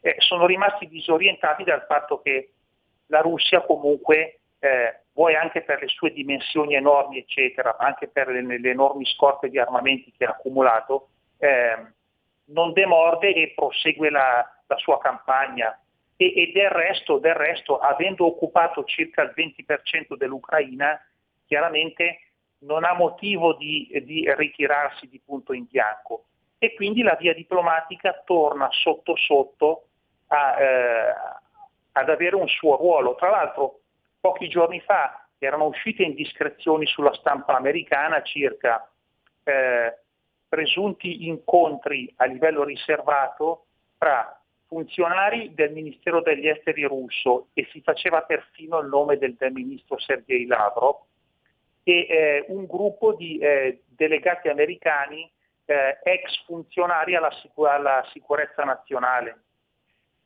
[0.00, 2.50] eh, sono rimasti disorientati dal fatto che
[3.06, 8.28] la Russia comunque, eh, vuoi anche per le sue dimensioni enormi, eccetera, ma anche per
[8.28, 11.08] le, le enormi scorte di armamenti che ha accumulato,
[11.38, 11.76] eh,
[12.46, 15.76] non demorde e prosegue la, la sua campagna.
[16.16, 20.96] E, e del, resto, del resto, avendo occupato circa il 20% dell'Ucraina,
[21.44, 22.20] chiaramente
[22.60, 26.26] non ha motivo di, di ritirarsi di punto in bianco.
[26.58, 29.86] E quindi la via diplomatica torna sotto sotto
[30.28, 31.14] a, eh,
[31.90, 33.16] ad avere un suo ruolo.
[33.16, 33.80] Tra l'altro
[34.22, 38.88] pochi giorni fa erano uscite indiscrezioni sulla stampa americana circa
[39.42, 39.98] eh,
[40.48, 43.66] presunti incontri a livello riservato
[43.98, 49.52] tra funzionari del Ministero degli Esteri russo e si faceva perfino il nome del, del
[49.52, 51.00] ministro Sergei Lavrov
[51.82, 55.28] e eh, un gruppo di eh, delegati americani
[55.64, 59.42] eh, ex funzionari alla, sicur- alla sicurezza nazionale.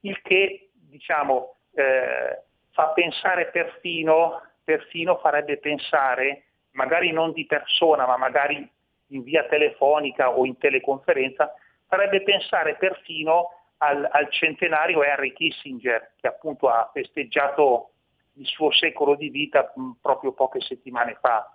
[0.01, 2.43] Il che diciamo, eh,
[2.77, 8.71] fa pensare perfino, perfino farebbe pensare, magari non di persona, ma magari
[9.11, 11.55] in via telefonica o in teleconferenza,
[11.89, 13.49] farebbe pensare perfino
[13.79, 17.93] al, al centenario Henry Kissinger, che appunto ha festeggiato
[18.35, 21.51] il suo secolo di vita mh, proprio poche settimane fa.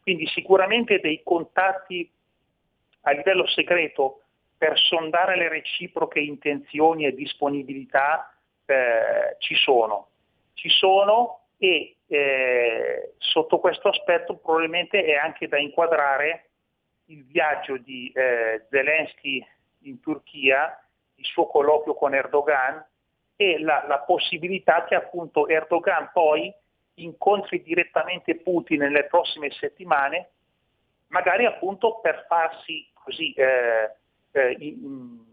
[0.00, 2.08] Quindi sicuramente dei contatti
[3.02, 4.22] a livello segreto
[4.56, 8.32] per sondare le reciproche intenzioni e disponibilità
[8.66, 10.09] eh, ci sono.
[10.60, 16.50] Ci sono e eh, sotto questo aspetto probabilmente è anche da inquadrare
[17.06, 19.42] il viaggio di eh, Zelensky
[19.84, 20.78] in Turchia,
[21.14, 22.86] il suo colloquio con Erdogan
[23.36, 26.54] e la, la possibilità che appunto Erdogan poi
[26.96, 30.28] incontri direttamente Putin nelle prossime settimane,
[31.06, 33.94] magari appunto per farsi così eh,
[34.32, 35.24] eh, in-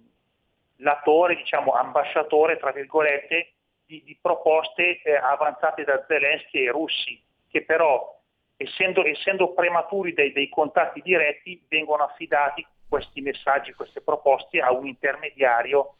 [0.78, 3.55] l'attore, diciamo, ambasciatore, tra virgolette,
[3.88, 7.19] di, di proposte eh, avanzate da Zelensky e russi,
[7.49, 8.19] che però,
[8.57, 14.85] essendo, essendo prematuri dei, dei contatti diretti, vengono affidati questi messaggi, queste proposte a un
[14.85, 15.95] intermediario,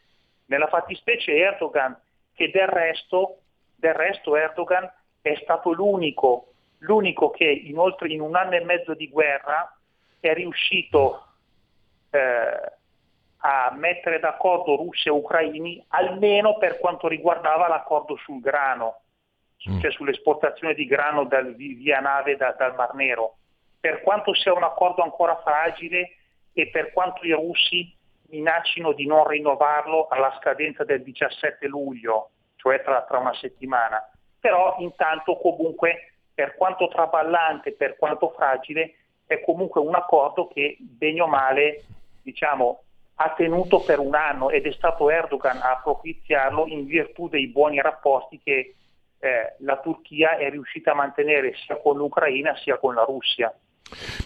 [0.46, 2.00] nella fattispecie Erdogan,
[2.34, 3.40] che del resto,
[3.76, 4.90] del resto Erdogan
[5.22, 9.76] è stato l'unico, l'unico che inoltre in un anno e mezzo di guerra
[10.20, 11.26] è riuscito
[12.12, 12.72] eh,
[13.40, 19.02] a mettere d'accordo russi e ucraini almeno per quanto riguardava l'accordo sul grano,
[19.58, 23.36] cioè sull'esportazione di grano dal- via nave da- dal Mar Nero.
[23.80, 26.18] Per quanto sia un accordo ancora fragile
[26.54, 27.96] e per quanto i russi
[28.30, 34.02] minaccino di non rinnovarlo alla scadenza del 17 luglio, cioè tra, tra una settimana.
[34.40, 41.22] Però intanto comunque per quanto traballante, per quanto fragile, è comunque un accordo che bene
[41.22, 41.84] o male
[42.22, 42.82] diciamo,
[43.20, 47.82] ha tenuto per un anno ed è stato Erdogan a propiziarlo in virtù dei buoni
[47.82, 48.76] rapporti che
[49.20, 53.54] eh, la Turchia è riuscita a mantenere sia con l'Ucraina sia con la Russia.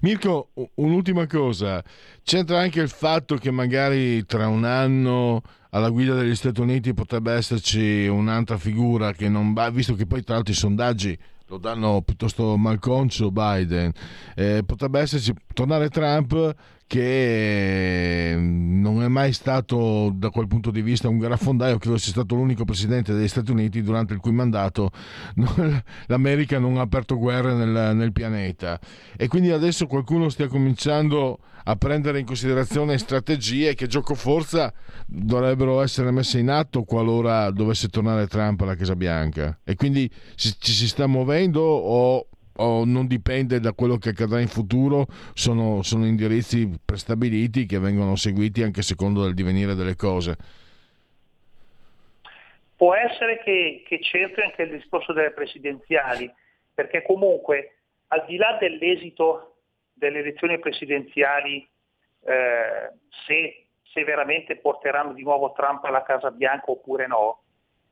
[0.01, 1.83] Mirko, un'ultima cosa,
[2.23, 7.31] c'entra anche il fatto che magari tra un anno alla guida degli Stati Uniti potrebbe
[7.33, 12.01] esserci un'altra figura che non va, visto che poi tra l'altro i sondaggi lo danno
[12.01, 13.91] piuttosto malconcio Biden,
[14.35, 16.55] eh, potrebbe esserci tornare Trump
[16.91, 22.35] che non è mai stato da quel punto di vista un guerrafondaio, credo sia stato
[22.35, 24.91] l'unico presidente degli Stati Uniti durante il cui mandato
[26.07, 28.77] l'America non ha aperto guerre nel, nel pianeta.
[29.15, 34.73] E quindi adesso qualcuno stia cominciando a prendere in considerazione strategie che gioco forza
[35.05, 39.59] dovrebbero essere messe in atto qualora dovesse tornare Trump alla Casa Bianca.
[39.63, 42.27] E quindi ci, ci si sta muovendo o,
[42.61, 48.15] o non dipende da quello che accadrà in futuro sono, sono indirizzi prestabiliti che vengono
[48.15, 50.37] seguiti anche secondo il divenire delle cose.
[52.75, 56.31] Può essere che, che c'entri anche il discorso delle presidenziali,
[56.73, 57.77] perché comunque
[58.07, 59.57] al di là dell'esito
[59.93, 61.67] delle elezioni presidenziali,
[62.25, 62.91] eh,
[63.25, 67.43] se, se veramente porteranno di nuovo Trump alla Casa Bianca oppure no,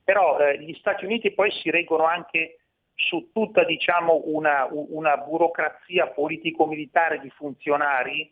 [0.04, 2.59] però eh, gli Stati Uniti poi si reggono anche
[3.00, 8.32] su tutta diciamo, una, una burocrazia politico-militare di funzionari,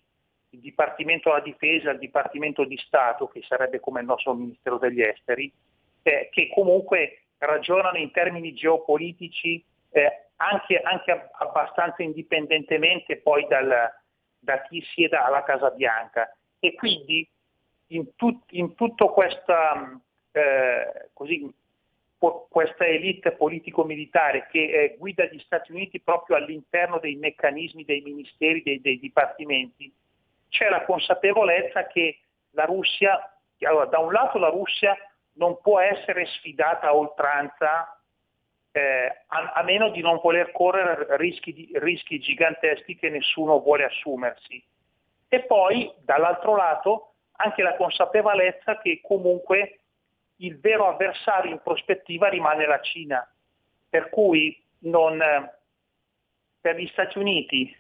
[0.50, 5.02] il Dipartimento della Difesa, il Dipartimento di Stato, che sarebbe come il nostro Ministero degli
[5.02, 5.52] Esteri,
[6.04, 13.90] eh, che comunque ragionano in termini geopolitici eh, anche, anche ab- abbastanza indipendentemente poi dal-
[14.40, 16.36] da chi sieda alla Casa Bianca.
[16.60, 17.28] E quindi
[17.88, 20.00] in, tut- in tutto questa,
[20.32, 21.52] eh, così,
[22.18, 28.02] po- questa elite politico-militare che eh, guida gli Stati Uniti proprio all'interno dei meccanismi, dei
[28.02, 29.94] ministeri, dei, dei dipartimenti,
[30.50, 32.20] c'è la consapevolezza che
[32.52, 34.96] la Russia, allora, da un lato la Russia
[35.34, 37.92] non può essere sfidata a oltranza
[38.72, 43.86] eh, a, a meno di non voler correre rischi, di- rischi giganteschi che nessuno vuole
[43.86, 44.64] assumersi.
[45.28, 49.80] E poi dall'altro lato anche la consapevolezza che comunque
[50.38, 53.28] il vero avversario in prospettiva rimane la Cina,
[53.90, 55.54] per cui non, eh,
[56.60, 57.76] per gli Stati Uniti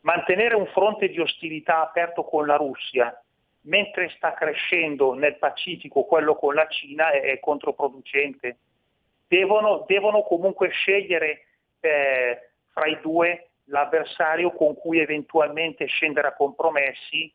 [0.00, 3.16] mantenere un fronte di ostilità aperto con la Russia
[3.64, 8.58] mentre sta crescendo nel Pacifico quello con la Cina è, controproducente.
[9.26, 11.46] Devono, devono comunque scegliere
[11.80, 17.32] eh, fra i due l'avversario con cui eventualmente scendere a compromessi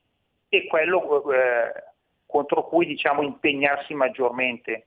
[0.47, 1.84] e quello eh,
[2.30, 4.85] contro cui diciamo, impegnarsi maggiormente.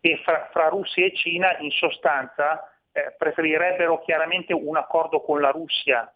[0.00, 5.50] E fra, fra Russia e Cina in sostanza eh, preferirebbero chiaramente un accordo con la
[5.50, 6.08] Russia,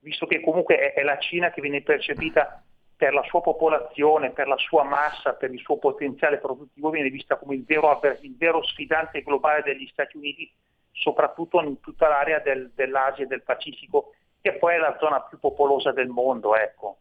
[0.00, 2.60] visto che comunque è, è la Cina che viene percepita
[2.96, 7.36] per la sua popolazione, per la sua massa, per il suo potenziale produttivo, viene vista
[7.36, 10.50] come il vero, il vero sfidante globale degli Stati Uniti,
[10.90, 15.38] soprattutto in tutta l'area del- dell'Asia e del Pacifico, che poi è la zona più
[15.38, 16.56] popolosa del mondo.
[16.56, 16.96] Ecco.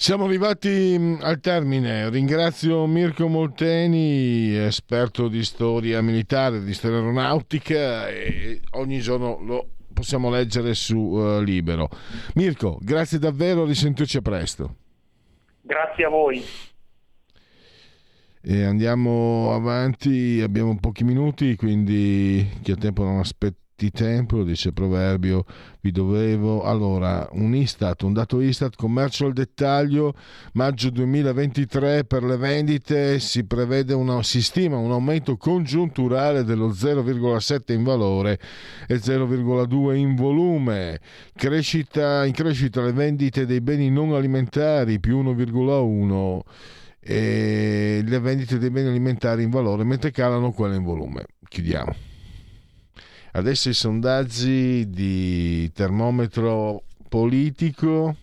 [0.00, 2.08] Siamo arrivati mh, al termine.
[2.08, 10.30] Ringrazio Mirko Molteni, esperto di storia militare, di storia aeronautica e ogni giorno lo possiamo
[10.30, 11.90] leggere su eh, Libero.
[12.36, 14.76] Mirko, grazie davvero, risentirci a presto.
[15.60, 16.42] Grazie a voi.
[18.40, 23.18] E andiamo avanti, abbiamo pochi minuti, quindi chi ha tempo non
[23.80, 25.44] aspetti tempo, dice proverbio,
[25.80, 26.62] vi dovevo.
[26.62, 30.14] Allora, un Istat, un dato Istat, commercio al dettaglio,
[30.52, 37.72] maggio 2023 per le vendite si prevede una, si stima un aumento congiunturale dello 0,7
[37.72, 38.38] in valore
[38.86, 41.00] e 0,2 in volume.
[41.34, 46.40] Crescita, in crescita le vendite dei beni non alimentari più 1,1
[47.02, 51.24] e le vendite dei beni alimentari in valore mentre calano quelle in volume.
[51.48, 52.09] Chiudiamo.
[53.32, 58.16] Adesso i sondaggi di termometro politico.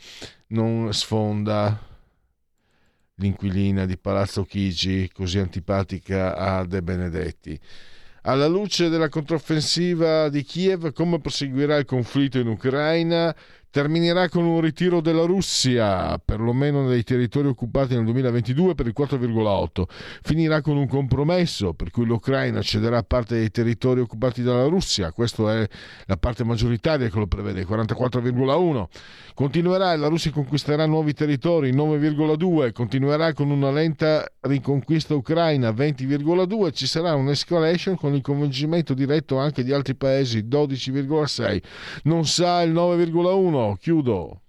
[0.48, 1.95] non sfonda
[3.16, 7.60] l'inquilina di Palazzo Chigi, così antipatica a De Benedetti.
[8.24, 13.36] Alla luce della controffensiva di Kiev, come proseguirà il conflitto in Ucraina?
[13.76, 19.84] Terminerà con un ritiro della Russia, perlomeno nei territori occupati nel 2022 per il 4,8.
[20.22, 25.60] Finirà con un compromesso per cui l'Ucraina cederà parte dei territori occupati dalla Russia, questa
[25.60, 25.68] è
[26.06, 28.86] la parte maggioritaria che lo prevede, il 44,1.
[29.34, 32.72] Continuerà e la Russia conquisterà nuovi territori, 9,2.
[32.72, 36.72] Continuerà con una lenta riconquista ucraina, 20,2.
[36.72, 41.62] Ci sarà un'escalation con il coinvolgimento diretto anche di altri paesi, 12,6.
[42.04, 44.42] Non sa il 9,1 chiudo.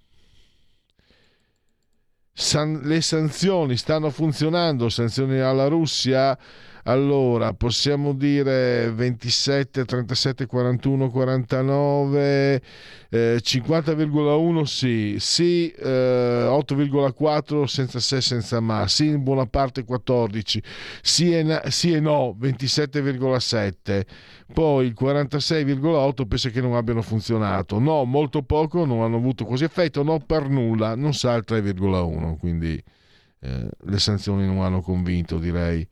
[2.32, 6.38] San- le sanzioni stanno funzionando, sanzioni alla Russia.
[6.88, 12.62] Allora, possiamo dire 27, 37, 41, 49,
[13.10, 20.62] eh, 50,1 sì, sì eh, 8,4 senza se, senza ma, sì in buona parte 14,
[21.02, 24.06] sì e, na- sì e no 27,7,
[24.52, 29.64] poi il 46,8 penso che non abbiano funzionato, no molto poco, non hanno avuto quasi
[29.64, 32.80] effetto, no per nulla, non sa il 3,1, quindi
[33.40, 35.84] eh, le sanzioni non hanno convinto direi.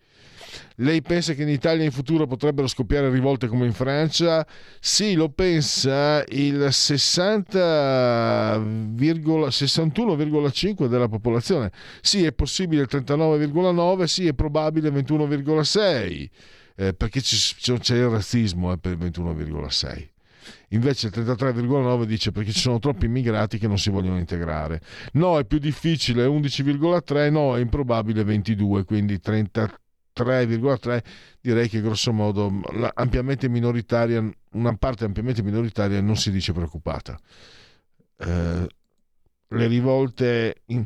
[0.76, 4.44] Lei pensa che in Italia in futuro potrebbero scoppiare rivolte come in Francia?
[4.80, 11.70] Sì, lo pensa il 60, 61,5 della popolazione.
[12.00, 16.28] Sì, è possibile il 39,9, sì, è probabile il 21,6,
[16.76, 20.12] eh, perché c'è, il razzismo eh, per il 21,6.
[20.70, 24.80] Invece il 33,9 dice perché ci sono troppi immigrati che non si vogliono integrare.
[25.12, 29.20] No, è più difficile 11,3, no, è improbabile 22, quindi
[30.14, 31.02] 33,3
[31.40, 37.18] direi che grosso modo la- ampiamente minoritaria, una parte ampiamente minoritaria non si dice preoccupata.
[38.18, 38.66] Eh,
[39.48, 40.84] le rivolte in-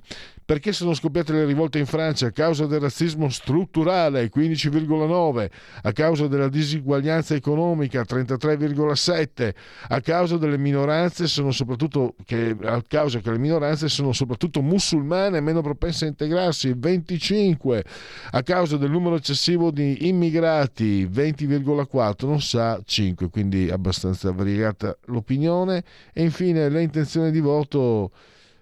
[0.49, 2.29] Perché sono scoppiate le rivolte in Francia?
[2.29, 5.51] A causa del razzismo strutturale, 15,9,
[5.83, 9.55] a causa della disuguaglianza economica, 33,7,
[9.89, 15.43] a causa delle minoranze sono soprattutto che, a causa che le minoranze sono soprattutto musulmane
[15.43, 17.85] meno propense a integrarsi, 25,
[18.31, 25.85] a causa del numero eccessivo di immigrati, 20,4, non sa 5, quindi abbastanza variegata l'opinione.
[26.15, 28.13] E infine le intenzioni di voto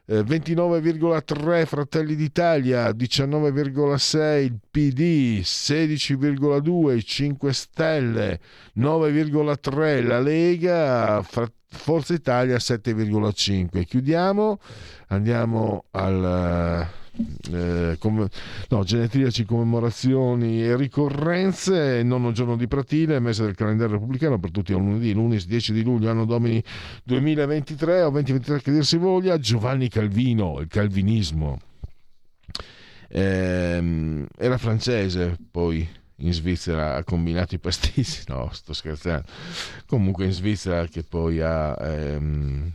[0.06, 8.40] eh, 29,3 Fratelli d'Italia, 19,6 il PD, 16,2 i 5 Stelle,
[8.78, 13.84] 9,3 la Lega, Forza Italia 7,5.
[13.84, 14.60] Chiudiamo,
[15.08, 16.86] andiamo al
[17.52, 18.28] eh, come-
[18.68, 24.72] no, genetriaci, commemorazioni e ricorrenze, nono giorno di Pratile, mese del calendario repubblicano per tutti
[24.72, 26.62] a lunedì, lunedì 10 di luglio, anno domini
[27.05, 31.59] 2023 o 2023 che dir si voglia, Giovanni Calvino, il calvinismo.
[33.09, 35.88] Ehm, era francese, poi
[36.20, 39.24] in Svizzera ha combinato i pasticci, no, sto scherzando.
[39.86, 42.72] Comunque in Svizzera che poi ha ehm,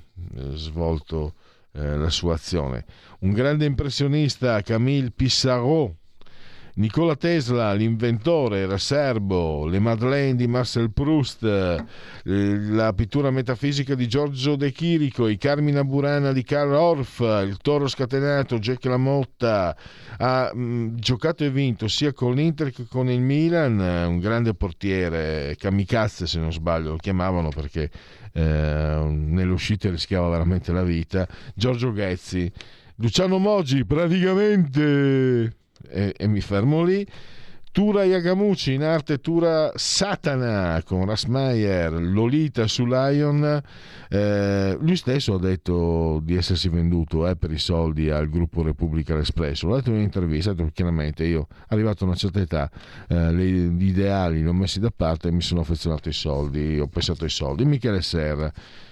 [0.53, 1.33] svolto
[1.73, 2.85] eh, la sua azione.
[3.19, 5.97] Un grande impressionista, Camille Pissarro,
[6.75, 11.83] Nicola Tesla, l'inventore, era serbo, le Madeleine di Marcel Proust, eh,
[12.23, 17.87] la pittura metafisica di Giorgio De Chirico, i Carmina Burana di Karl Orff, il Toro
[17.87, 19.75] Scatenato, Jack Lamotta,
[20.17, 24.53] ha mh, giocato e vinto sia con l'Inter che con il Milan, eh, un grande
[24.53, 27.89] portiere, kamikaze se non sbaglio lo chiamavano perché
[28.31, 32.49] eh, nelle uscite rischiava veramente la vita, Giorgio Ghezzi,
[32.95, 37.05] Luciano Moggi praticamente e, e mi fermo lì.
[37.73, 43.61] Tura Yagamuchi in arte Tura Satana con Rasmayer, Lolita su Lion.
[44.09, 49.15] Eh, lui stesso ha detto di essersi venduto eh, per i soldi al gruppo Repubblica
[49.15, 49.67] L'Espresso.
[49.67, 52.69] L'ho detto in un'intervista, ha detto, chiaramente io arrivato a una certa età,
[53.07, 56.87] eh, gli ideali li ho messi da parte e mi sono affezionato ai soldi, ho
[56.87, 57.63] pensato ai soldi.
[57.63, 58.51] Michele Serra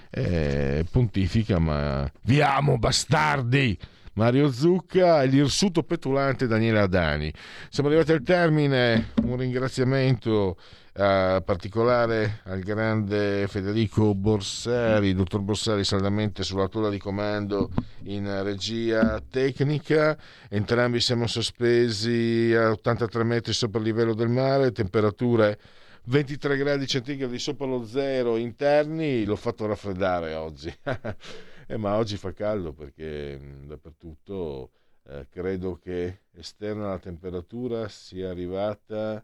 [0.10, 3.78] eh, pontifica, ma vi amo bastardi!
[4.14, 7.34] Mario Zucca e l'irsuto petulante Daniele Adani.
[7.70, 10.58] Siamo arrivati al termine, un ringraziamento
[10.94, 17.70] eh, particolare al grande Federico Borsari, dottor Borsari saldamente sull'altura di comando
[18.04, 20.18] in regia tecnica,
[20.50, 25.58] entrambi siamo sospesi a 83 metri sopra il livello del mare, temperature
[26.06, 30.74] 23 gradi centigradi sopra lo zero interni, l'ho fatto raffreddare oggi.
[31.72, 34.72] Eh, ma oggi fa caldo perché mh, dappertutto
[35.04, 39.24] eh, credo che esterna la temperatura sia arrivata,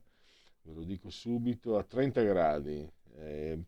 [0.61, 2.87] ve lo dico subito, a 30 gradi.
[3.15, 3.63] Eh,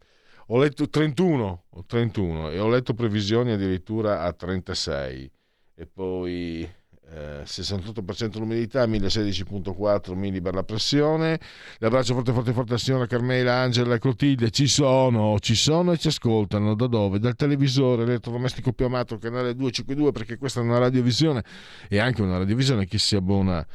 [0.46, 5.32] ho letto 31, o 31 e ho letto previsioni addirittura a 36
[5.74, 6.70] e poi
[7.14, 11.40] eh, 68% l'umidità, 1016.4 millibar la pressione.
[11.78, 15.98] L'abbraccio forte forte forte alla signora Carmela, Angela e Clotilde, ci sono, ci sono e
[15.98, 16.76] ci ascoltano.
[16.76, 17.20] Da dove?
[17.20, 21.44] Dal televisore, elettrodomestico più amato, canale 252 perché questa è una radiovisione
[21.88, 23.66] e anche una radiovisione chi si abbona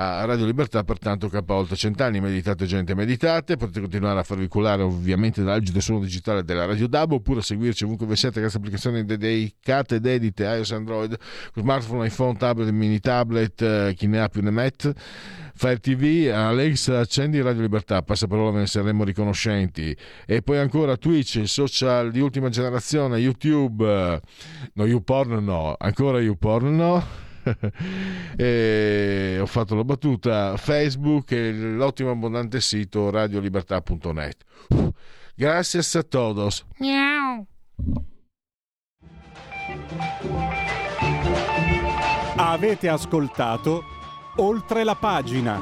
[0.00, 4.82] a Radio Libertà, pertanto K oltre cent'anni, meditate gente, meditate, potete continuare a farvi cullare
[4.82, 9.96] ovviamente dall'algido suono digitale della Radio DAB oppure seguirci ovunque vi siete grazie applicazioni dedicate
[9.96, 11.16] ed edite iOS Android,
[11.52, 14.94] smartphone, iPhone, tablet, mini tablet, eh, chi ne ha più ne mette.
[15.54, 19.96] Fire TV, Alexa, accendi Radio Libertà, passa parola ve ne saremo riconoscenti.
[20.26, 24.20] E poi ancora Twitch, social di ultima generazione, YouTube,
[24.74, 27.26] no YouPorn no, ancora YouPorn no.
[28.36, 34.44] e ho fatto la battuta Facebook e l'ottimo abbondante sito radiolibertà.net
[35.34, 37.46] gracias a todos Miau.
[42.40, 43.82] Avete ascoltato
[44.36, 45.60] oltre la pagina.